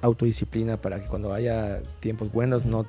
autodisciplina 0.00 0.76
para 0.76 1.02
que 1.02 1.08
cuando 1.08 1.34
haya 1.34 1.82
tiempos 1.98 2.30
buenos 2.30 2.66
no 2.66 2.86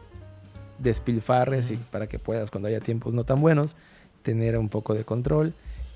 despilfarres 0.77 1.71
y 1.71 1.77
para 1.77 2.06
que 2.06 2.19
puedas 2.19 2.51
cuando 2.51 2.67
haya 2.67 2.82
tiempos 2.82 3.15
no 3.15 3.23
tan 3.23 3.41
buenos 3.41 3.75
tener 4.21 4.60
un 4.60 4.69
poco 4.69 4.93
de 4.93 5.06
control. 5.06 5.56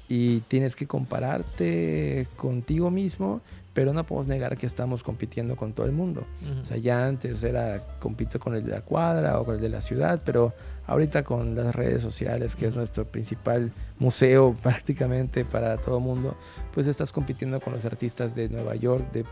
Y 0.09 0.39
tienes 0.47 0.75
que 0.75 0.87
compararte 0.87 2.25
contigo 2.35 2.89
mismo 2.89 3.41
pero 3.73 3.93
no 3.93 4.05
podemos 4.05 4.27
negar 4.27 4.57
que 4.57 4.65
estamos 4.65 5.03
compitiendo 5.03 5.55
con 5.55 5.73
todo 5.73 5.85
el 5.85 5.93
mundo. 5.93 6.23
O 6.59 6.63
sea, 6.63 6.77
ya 6.77 7.05
antes 7.05 7.41
era 7.43 7.79
compito 7.99 8.39
con 8.39 8.53
el 8.53 8.63
de 8.65 8.71
la 8.71 8.81
cuadra 8.81 9.39
o 9.39 9.45
con 9.45 9.55
el 9.55 9.61
de 9.61 9.69
la 9.69 9.81
ciudad, 9.81 10.21
pero 10.25 10.53
ahorita 10.87 11.23
con 11.23 11.55
las 11.55 11.73
redes 11.73 12.01
sociales, 12.01 12.55
que 12.55 12.67
es 12.67 12.75
nuestro 12.75 13.05
principal 13.05 13.71
museo 13.97 14.53
prácticamente 14.63 15.45
para 15.45 15.77
todo 15.77 15.97
el 15.97 16.03
mundo, 16.03 16.35
pues 16.73 16.87
estás 16.87 17.13
compitiendo 17.13 17.61
con 17.61 17.73
los 17.73 17.85
artistas 17.85 18.35
de 18.35 18.49
Nueva 18.49 18.75
York, 18.75 19.09
de 19.13 19.25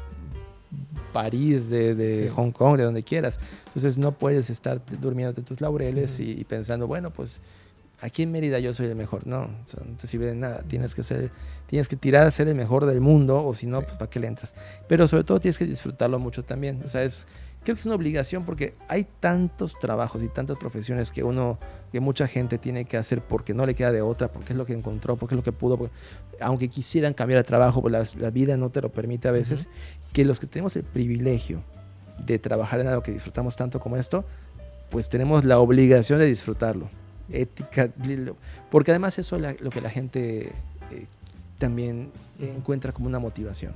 París, 1.12 1.70
de, 1.70 2.32
Hong 2.34 2.52
Kong, 2.52 2.78
de 2.78 2.84
donde 2.84 3.04
quieras. 3.04 3.40
Entonces 3.68 3.98
no 3.98 4.14
puedes 4.14 4.50
estar 4.50 4.82
durmiendo 5.02 5.34
de 5.34 5.42
tus 5.42 5.60
laureles 5.60 6.20
y 6.20 6.46
pensando, 6.46 6.88
bueno, 6.88 7.12
pues 7.12 7.42
aquí 8.02 8.24
en 8.24 8.32
Mérida 8.32 8.60
yo 8.60 8.74
soy 8.74 8.88
el 8.88 8.96
mejor. 8.96 9.26
No, 9.28 9.48
no 9.48 9.98
te 10.00 10.08
sirve 10.08 10.28
de 10.28 10.36
nada. 10.36 10.64
Tienes 10.68 10.96
que, 10.96 11.04
ser, 11.04 11.32
tienes 11.68 11.88
que 11.88 11.96
tirar 11.96 12.26
a 12.26 12.32
ser 12.32 12.48
el 12.48 12.56
mejor 12.56 12.86
del 12.86 13.02
mundo 13.02 13.46
o 13.46 13.54
si 13.54 13.68
no, 13.68 13.82
pues 13.82 13.98
para 13.98 14.10
qué 14.10 14.20
le 14.20 14.28
entras. 14.28 14.56
Pero 14.88 15.08
sobre 15.08 15.24
todo 15.24 15.40
tienes 15.40 15.58
que 15.58 15.66
disfrutarlo 15.66 16.20
mucho 16.20 16.44
también. 16.44 16.82
O 16.86 16.90
sea, 16.90 17.04
es, 17.04 17.26
creo 17.64 17.76
que 17.76 17.82
es 17.82 17.86
una 17.86 17.96
obligación 17.96 18.46
porque 18.46 18.76
hay 18.88 19.06
tantos 19.20 19.78
trabajos 19.80 20.24
y 20.24 20.30
tantas 20.30 20.58
profesiones 20.58 21.12
que 21.12 21.24
uno, 21.24 21.60
que 21.92 22.00
mucha 22.00 22.28
gente 22.28 22.58
tiene 22.58 22.86
que 22.86 22.98
hacer 22.98 23.22
porque 23.22 23.54
no 23.54 23.66
le 23.66 23.76
queda 23.76 23.92
de 23.92 24.02
otra, 24.02 24.30
porque 24.30 24.54
es 24.54 24.58
lo 24.58 24.66
que 24.66 24.74
encontró, 24.74 25.16
porque 25.16 25.36
es 25.36 25.38
lo 25.38 25.44
que 25.44 25.52
pudo. 25.52 25.90
aunque 26.40 26.70
quisieran 26.70 27.14
cambiar 27.14 27.40
de 27.40 27.44
trabajo, 27.44 27.82
pues 27.82 28.16
la, 28.16 28.30
vida 28.30 28.58
no 28.58 28.70
te 28.70 28.82
lo 28.82 28.92
permite 28.92 29.28
a 29.28 29.32
veces, 29.32 29.68
que 30.14 30.26
los 30.26 30.40
que 30.40 30.48
tenemos 30.48 30.76
el 30.76 30.84
privilegio 30.84 31.64
de 32.26 32.38
trabajar 32.38 32.82
en 32.82 32.88
algo 32.88 33.02
que 33.02 33.12
disfrutamos 33.12 33.56
tanto 33.56 33.80
como 33.80 33.96
esto, 33.96 34.26
pues 34.90 35.08
tenemos 35.08 35.46
la 35.46 35.60
obligación 35.60 36.20
de 36.20 36.26
disfrutarlo 36.26 36.90
ética, 37.32 37.90
porque 38.72 38.92
además 38.92 39.18
eso 39.20 39.38
es 39.38 39.62
lo 39.62 39.70
que 39.70 39.82
la 39.82 39.90
gente 39.90 40.48
eh, 40.92 41.06
también 41.58 42.12
encuentra 42.40 42.92
como 42.92 43.08
una 43.08 43.20
motivación. 43.20 43.74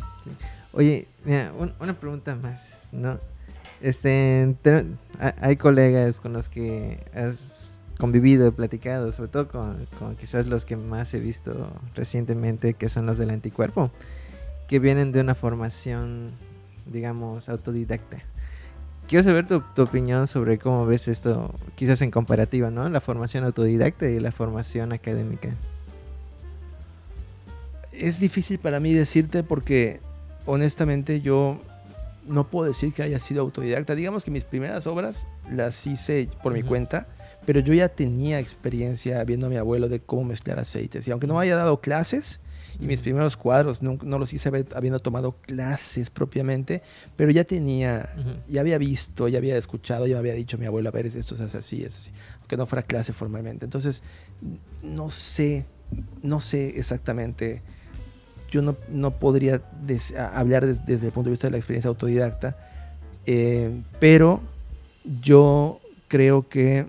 Oye, 0.72 1.08
mira, 1.26 1.52
una 1.80 2.00
pregunta 2.00 2.36
más, 2.36 2.88
¿no? 2.92 3.20
Este, 3.82 4.56
te- 4.62 4.86
ha- 5.20 5.36
hay 5.42 5.56
colegas 5.58 6.20
con 6.20 6.34
los 6.34 6.50
que 6.50 7.00
has 7.14 7.78
convivido, 8.00 8.52
platicado, 8.54 9.12
sobre 9.12 9.30
todo 9.30 9.48
con, 9.50 9.86
con 10.00 10.16
quizás 10.16 10.48
los 10.48 10.66
que 10.66 10.76
más 10.78 11.14
he 11.14 11.20
visto 11.20 11.72
recientemente, 11.96 12.74
que 12.74 12.90
son 12.90 13.06
los 13.06 13.18
del 13.18 13.30
anticuerpo, 13.30 13.92
que 14.68 14.80
vienen 14.80 15.12
de 15.12 15.20
una 15.22 15.36
formación, 15.36 16.32
digamos, 16.92 17.50
autodidacta. 17.50 18.24
Quiero 19.08 19.24
saber 19.24 19.48
tu, 19.48 19.62
tu 19.76 19.84
opinión 19.84 20.28
sobre 20.28 20.58
cómo 20.58 20.86
ves 20.86 21.08
esto, 21.08 21.54
quizás 21.76 22.02
en 22.02 22.12
comparativa, 22.12 22.72
¿no? 22.72 22.88
La 22.90 23.02
formación 23.02 23.44
autodidacta 23.44 24.08
y 24.08 24.20
la 24.20 24.32
formación 24.32 24.92
académica. 24.94 25.50
Es 27.92 28.20
difícil 28.20 28.60
para 28.60 28.80
mí 28.80 28.94
decirte 28.94 29.44
porque 29.44 30.00
honestamente 30.46 31.22
yo 31.22 31.60
no 32.28 32.48
puedo 32.48 32.68
decir 32.68 32.94
que 32.94 33.04
haya 33.04 33.20
sido 33.20 33.42
autodidacta. 33.42 33.96
Digamos 33.96 34.24
que 34.24 34.32
mis 34.32 34.44
primeras 34.44 34.88
obras 34.88 35.26
las 35.52 35.86
hice 35.86 36.30
por 36.42 36.54
mi 36.54 36.64
cuenta, 36.64 37.08
pero 37.46 37.60
yo 37.60 37.74
ya 37.74 37.90
tenía 37.90 38.40
experiencia 38.40 39.24
viendo 39.24 39.48
a 39.48 39.50
mi 39.50 39.58
abuelo 39.58 39.90
de 39.90 40.00
cómo 40.00 40.24
mezclar 40.24 40.60
aceites. 40.60 41.08
Y 41.08 41.12
aunque 41.12 41.28
no 41.28 41.36
me 41.36 41.42
haya 41.42 41.56
dado 41.56 41.82
clases, 41.82 42.40
y 42.80 42.86
mis 42.86 43.00
primeros 43.02 43.38
cuadros 43.38 43.82
no, 43.82 43.98
no 44.04 44.18
los 44.20 44.34
hice 44.34 44.52
habi- 44.52 44.68
habiendo 44.76 45.00
tomado 45.00 45.34
clases 45.42 46.10
propiamente, 46.10 46.82
pero 47.16 47.32
ya 47.32 47.44
tenía, 47.44 48.14
ya 48.50 48.62
había 48.62 48.78
visto, 48.78 49.28
ya 49.28 49.38
había 49.38 49.58
escuchado, 49.58 50.08
ya 50.08 50.16
me 50.16 50.20
había 50.20 50.34
dicho 50.34 50.58
mi 50.58 50.66
abuelo, 50.66 50.90
a 50.90 50.92
ver, 50.92 51.06
esto 51.08 51.36
se 51.36 51.44
hace 51.44 51.58
así, 51.58 51.84
es 51.84 51.98
así, 51.98 52.12
aunque 52.40 52.58
no 52.58 52.66
fuera 52.66 52.84
clase 52.84 53.14
formalmente. 53.14 53.66
Entonces, 53.66 54.02
no 54.82 55.10
sé, 55.10 55.66
no 56.22 56.42
sé 56.42 56.80
exactamente, 56.80 57.62
yo 58.52 58.62
no, 58.62 58.76
no 58.90 59.12
podría 59.12 59.62
des- 59.82 60.14
a- 60.16 60.30
hablar 60.38 60.66
des- 60.66 60.86
desde 60.86 61.08
el 61.08 61.12
punto 61.12 61.30
de 61.30 61.32
vista 61.32 61.48
de 61.48 61.52
la 61.52 61.58
experiencia 61.58 61.90
autodidacta, 61.90 62.58
eh, 63.26 63.82
pero 64.00 64.42
yo 65.22 65.80
creo 66.08 66.48
que 66.48 66.88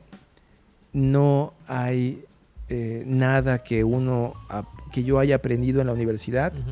no 0.93 1.53
hay 1.67 2.25
eh, 2.69 3.03
nada 3.07 3.63
que 3.63 3.85
uno 3.85 4.35
ap- 4.49 4.67
que 4.95 5.03
yo 5.03 5.19
haya 5.19 5.35
aprendido 5.35 5.81
en 5.81 5.89
la 5.89 5.93
universidad 5.93 6.53
Ujú. 6.53 6.71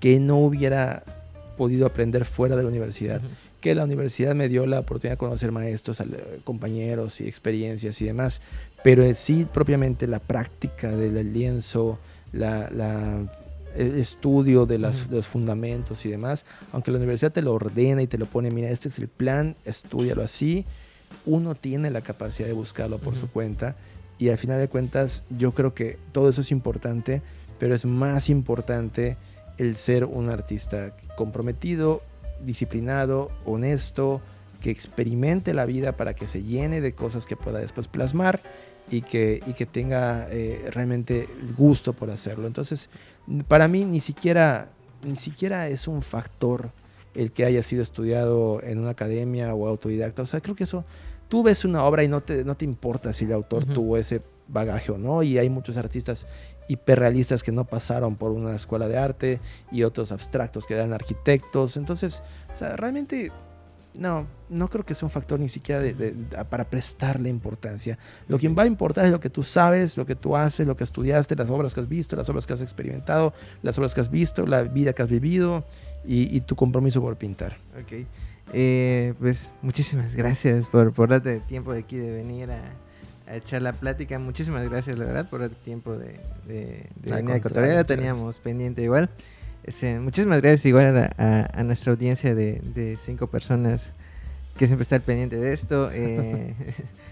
que 0.00 0.18
no 0.20 0.38
hubiera 0.38 1.02
podido 1.58 1.84
aprender 1.86 2.24
fuera 2.24 2.56
de 2.56 2.62
la 2.62 2.68
universidad. 2.70 3.18
Ujú. 3.18 3.28
Que 3.60 3.74
la 3.74 3.84
universidad 3.84 4.34
me 4.34 4.48
dio 4.48 4.64
la 4.66 4.78
oportunidad 4.80 5.14
de 5.14 5.18
conocer 5.18 5.52
maestros, 5.52 6.00
eh, 6.00 6.06
compañeros 6.44 7.20
y 7.20 7.28
experiencias 7.28 8.00
y 8.00 8.06
demás, 8.06 8.40
pero 8.82 9.02
sí 9.14 9.46
propiamente 9.52 10.06
la 10.06 10.18
práctica 10.18 10.88
del 10.96 11.30
lienzo, 11.32 11.98
la, 12.32 12.70
la- 12.70 13.26
el 13.76 13.98
estudio 13.98 14.64
de, 14.64 14.78
las- 14.78 15.02
Ujú. 15.02 15.10
de 15.10 15.16
los 15.16 15.26
fundamentos 15.26 16.06
y 16.06 16.10
demás, 16.10 16.46
aunque 16.72 16.90
la 16.90 16.96
universidad 16.98 17.32
te 17.32 17.42
lo 17.42 17.52
ordena 17.52 18.00
y 18.00 18.06
te 18.06 18.16
lo 18.16 18.24
pone, 18.24 18.50
mira, 18.50 18.70
este 18.70 18.88
es 18.88 18.98
el 18.98 19.08
plan, 19.08 19.56
estudialo 19.66 20.22
así, 20.22 20.64
uno 21.26 21.54
tiene 21.54 21.90
la 21.90 22.00
capacidad 22.00 22.48
de 22.48 22.54
buscarlo 22.54 22.96
por 22.98 23.12
Ujú. 23.12 23.22
su 23.22 23.28
cuenta 23.30 23.76
y 24.18 24.30
al 24.30 24.38
final 24.38 24.58
de 24.58 24.68
cuentas 24.68 25.22
yo 25.36 25.52
creo 25.52 25.74
que 25.74 25.98
todo 26.12 26.28
eso 26.30 26.40
es 26.40 26.50
importante, 26.50 27.20
pero 27.58 27.74
es 27.74 27.84
más 27.84 28.28
importante 28.28 29.16
el 29.58 29.76
ser 29.76 30.04
un 30.04 30.30
artista 30.30 30.94
comprometido, 31.16 32.02
disciplinado, 32.44 33.30
honesto, 33.44 34.20
que 34.60 34.70
experimente 34.70 35.54
la 35.54 35.66
vida 35.66 35.96
para 35.96 36.14
que 36.14 36.26
se 36.26 36.42
llene 36.42 36.80
de 36.80 36.92
cosas 36.92 37.26
que 37.26 37.36
pueda 37.36 37.58
después 37.58 37.88
plasmar 37.88 38.40
y 38.90 39.02
que, 39.02 39.42
y 39.46 39.52
que 39.52 39.66
tenga 39.66 40.28
eh, 40.30 40.70
realmente 40.72 41.28
el 41.40 41.54
gusto 41.54 41.92
por 41.92 42.10
hacerlo. 42.10 42.46
Entonces, 42.46 42.88
para 43.46 43.68
mí 43.68 43.84
ni 43.84 44.00
siquiera, 44.00 44.68
ni 45.02 45.16
siquiera 45.16 45.68
es 45.68 45.86
un 45.86 46.02
factor 46.02 46.70
el 47.14 47.32
que 47.32 47.44
haya 47.44 47.62
sido 47.62 47.82
estudiado 47.82 48.62
en 48.62 48.78
una 48.78 48.90
academia 48.90 49.54
o 49.54 49.66
autodidacta. 49.66 50.22
O 50.22 50.26
sea, 50.26 50.40
creo 50.40 50.54
que 50.54 50.64
eso, 50.64 50.84
tú 51.28 51.42
ves 51.42 51.64
una 51.64 51.84
obra 51.84 52.04
y 52.04 52.08
no 52.08 52.20
te, 52.20 52.44
no 52.44 52.56
te 52.56 52.64
importa 52.64 53.12
si 53.12 53.24
el 53.24 53.32
autor 53.32 53.64
tuvo 53.64 53.96
ese 53.96 54.22
bagaje 54.46 54.92
o 54.92 54.98
no. 54.98 55.22
Y 55.22 55.38
hay 55.38 55.50
muchos 55.50 55.76
artistas 55.76 56.26
hiperrealistas 56.68 57.42
que 57.42 57.52
no 57.52 57.64
pasaron 57.64 58.16
por 58.16 58.30
una 58.30 58.54
escuela 58.54 58.88
de 58.88 58.98
arte 58.98 59.40
y 59.72 59.82
otros 59.82 60.12
abstractos 60.12 60.66
que 60.66 60.74
eran 60.74 60.92
arquitectos. 60.92 61.76
Entonces, 61.76 62.22
realmente 62.76 63.32
no, 63.94 64.26
no 64.48 64.68
creo 64.68 64.84
que 64.84 64.94
sea 64.94 65.06
un 65.06 65.10
factor 65.10 65.40
ni 65.40 65.48
siquiera 65.48 65.82
para 66.48 66.64
prestarle 66.64 67.28
importancia. 67.28 67.98
Lo 68.28 68.38
que 68.38 68.48
va 68.48 68.62
a 68.62 68.66
importar 68.66 69.06
es 69.06 69.12
lo 69.12 69.20
que 69.20 69.30
tú 69.30 69.42
sabes, 69.42 69.96
lo 69.96 70.06
que 70.06 70.14
tú 70.14 70.36
haces, 70.36 70.66
lo 70.66 70.76
que 70.76 70.84
estudiaste, 70.84 71.34
las 71.34 71.50
obras 71.50 71.74
que 71.74 71.80
has 71.80 71.88
visto, 71.88 72.14
las 72.14 72.28
obras 72.28 72.46
que 72.46 72.52
has 72.52 72.60
experimentado, 72.60 73.34
las 73.62 73.76
obras 73.78 73.94
que 73.94 74.00
has 74.00 74.10
visto, 74.10 74.46
la 74.46 74.62
vida 74.62 74.92
que 74.92 75.02
has 75.02 75.08
vivido 75.08 75.64
y, 76.06 76.34
y 76.34 76.40
tu 76.42 76.54
compromiso 76.54 77.00
por 77.00 77.16
pintar. 77.16 77.58
Ok. 77.80 78.06
Eh, 78.52 79.14
pues 79.18 79.52
muchísimas 79.60 80.14
gracias 80.14 80.66
por, 80.68 80.92
por 80.92 81.10
darte 81.10 81.40
tiempo 81.40 81.72
de 81.72 81.80
aquí 81.80 81.96
de 81.96 82.10
venir 82.10 82.50
a, 82.50 82.62
a 83.28 83.36
echar 83.36 83.62
la 83.62 83.72
plática. 83.72 84.18
Muchísimas 84.18 84.68
gracias, 84.68 84.98
la 84.98 85.04
verdad, 85.04 85.28
por 85.28 85.40
darte 85.40 85.56
tiempo 85.64 85.96
de, 85.96 86.18
de, 86.46 86.86
de 86.96 87.12
Al 87.12 87.16
venir 87.22 87.34
a 87.36 87.40
contrario, 87.40 87.42
cotorrear. 87.42 87.74
La 87.76 87.82
muchas 87.82 87.96
teníamos 87.96 88.40
pendiente 88.40 88.82
igual. 88.82 89.10
Este, 89.64 90.00
muchísimas 90.00 90.40
gracias 90.40 90.64
igual 90.66 90.96
a, 90.96 91.12
a- 91.18 91.60
a 91.60 91.62
nuestra 91.62 91.92
audiencia 91.92 92.34
de, 92.34 92.60
de 92.74 92.96
cinco 92.96 93.26
personas 93.26 93.92
que 94.56 94.66
siempre 94.66 94.82
está 94.82 94.96
al 94.96 95.02
pendiente 95.02 95.36
de 95.36 95.52
esto. 95.52 95.90
Eh, 95.92 96.54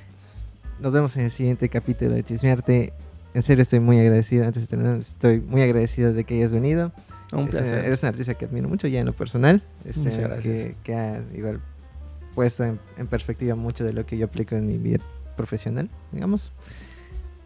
nos 0.81 0.93
vemos 0.93 1.17
en 1.17 1.25
el 1.27 1.31
siguiente 1.31 1.69
capítulo 1.69 2.13
de 2.15 2.23
Chismearte. 2.23 2.93
En 3.35 3.43
serio 3.43 3.63
estoy 3.63 3.81
muy 3.81 3.99
agradecido, 4.01 4.47
antes 4.47 4.63
de 4.63 4.67
terminar, 4.67 4.97
estoy 4.97 5.41
muy 5.41 5.61
agradecido 5.63 6.13
de 6.13 6.25
que 6.25 6.37
hayas 6.37 6.53
venido. 6.53 6.93
Un 7.33 7.41
Este, 7.45 7.59
placer. 7.59 7.85
Eres 7.85 8.03
un 8.03 8.09
artista 8.09 8.35
que 8.35 8.45
admiro 8.47 8.69
mucho 8.69 8.87
ya 8.89 9.01
en 9.01 9.07
lo 9.07 9.13
personal. 9.13 9.63
este, 9.85 10.01
Muchas 10.01 10.19
gracias. 10.19 10.43
Que, 10.45 10.75
que 10.83 10.95
ha 10.95 11.21
igual 11.35 11.61
puesto 12.35 12.65
en, 12.65 12.79
en 12.97 13.07
perspectiva 13.07 13.55
mucho 13.55 13.85
de 13.85 13.93
lo 13.93 14.07
que 14.07 14.17
yo 14.17 14.27
aplico 14.27 14.55
en 14.57 14.67
mi 14.67 14.79
vida 14.79 15.01
profesional, 15.37 15.89
digamos. 16.13 16.53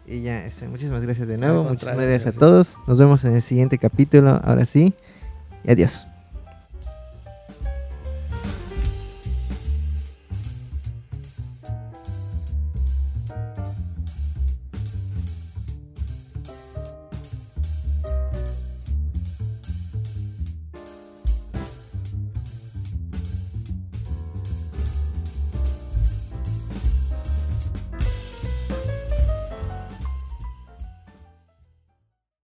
Y 0.07 0.21
ya, 0.21 0.45
este, 0.45 0.67
muchísimas 0.67 1.01
gracias 1.01 1.27
de 1.27 1.37
nuevo. 1.37 1.63
Muchísimas 1.63 2.03
gracias 2.03 2.35
a 2.35 2.37
todos. 2.37 2.77
Nos 2.87 2.97
vemos 2.97 3.23
en 3.23 3.35
el 3.35 3.41
siguiente 3.41 3.77
capítulo. 3.77 4.41
Ahora 4.43 4.65
sí. 4.65 4.93
Y 5.63 5.71
adiós. 5.71 6.07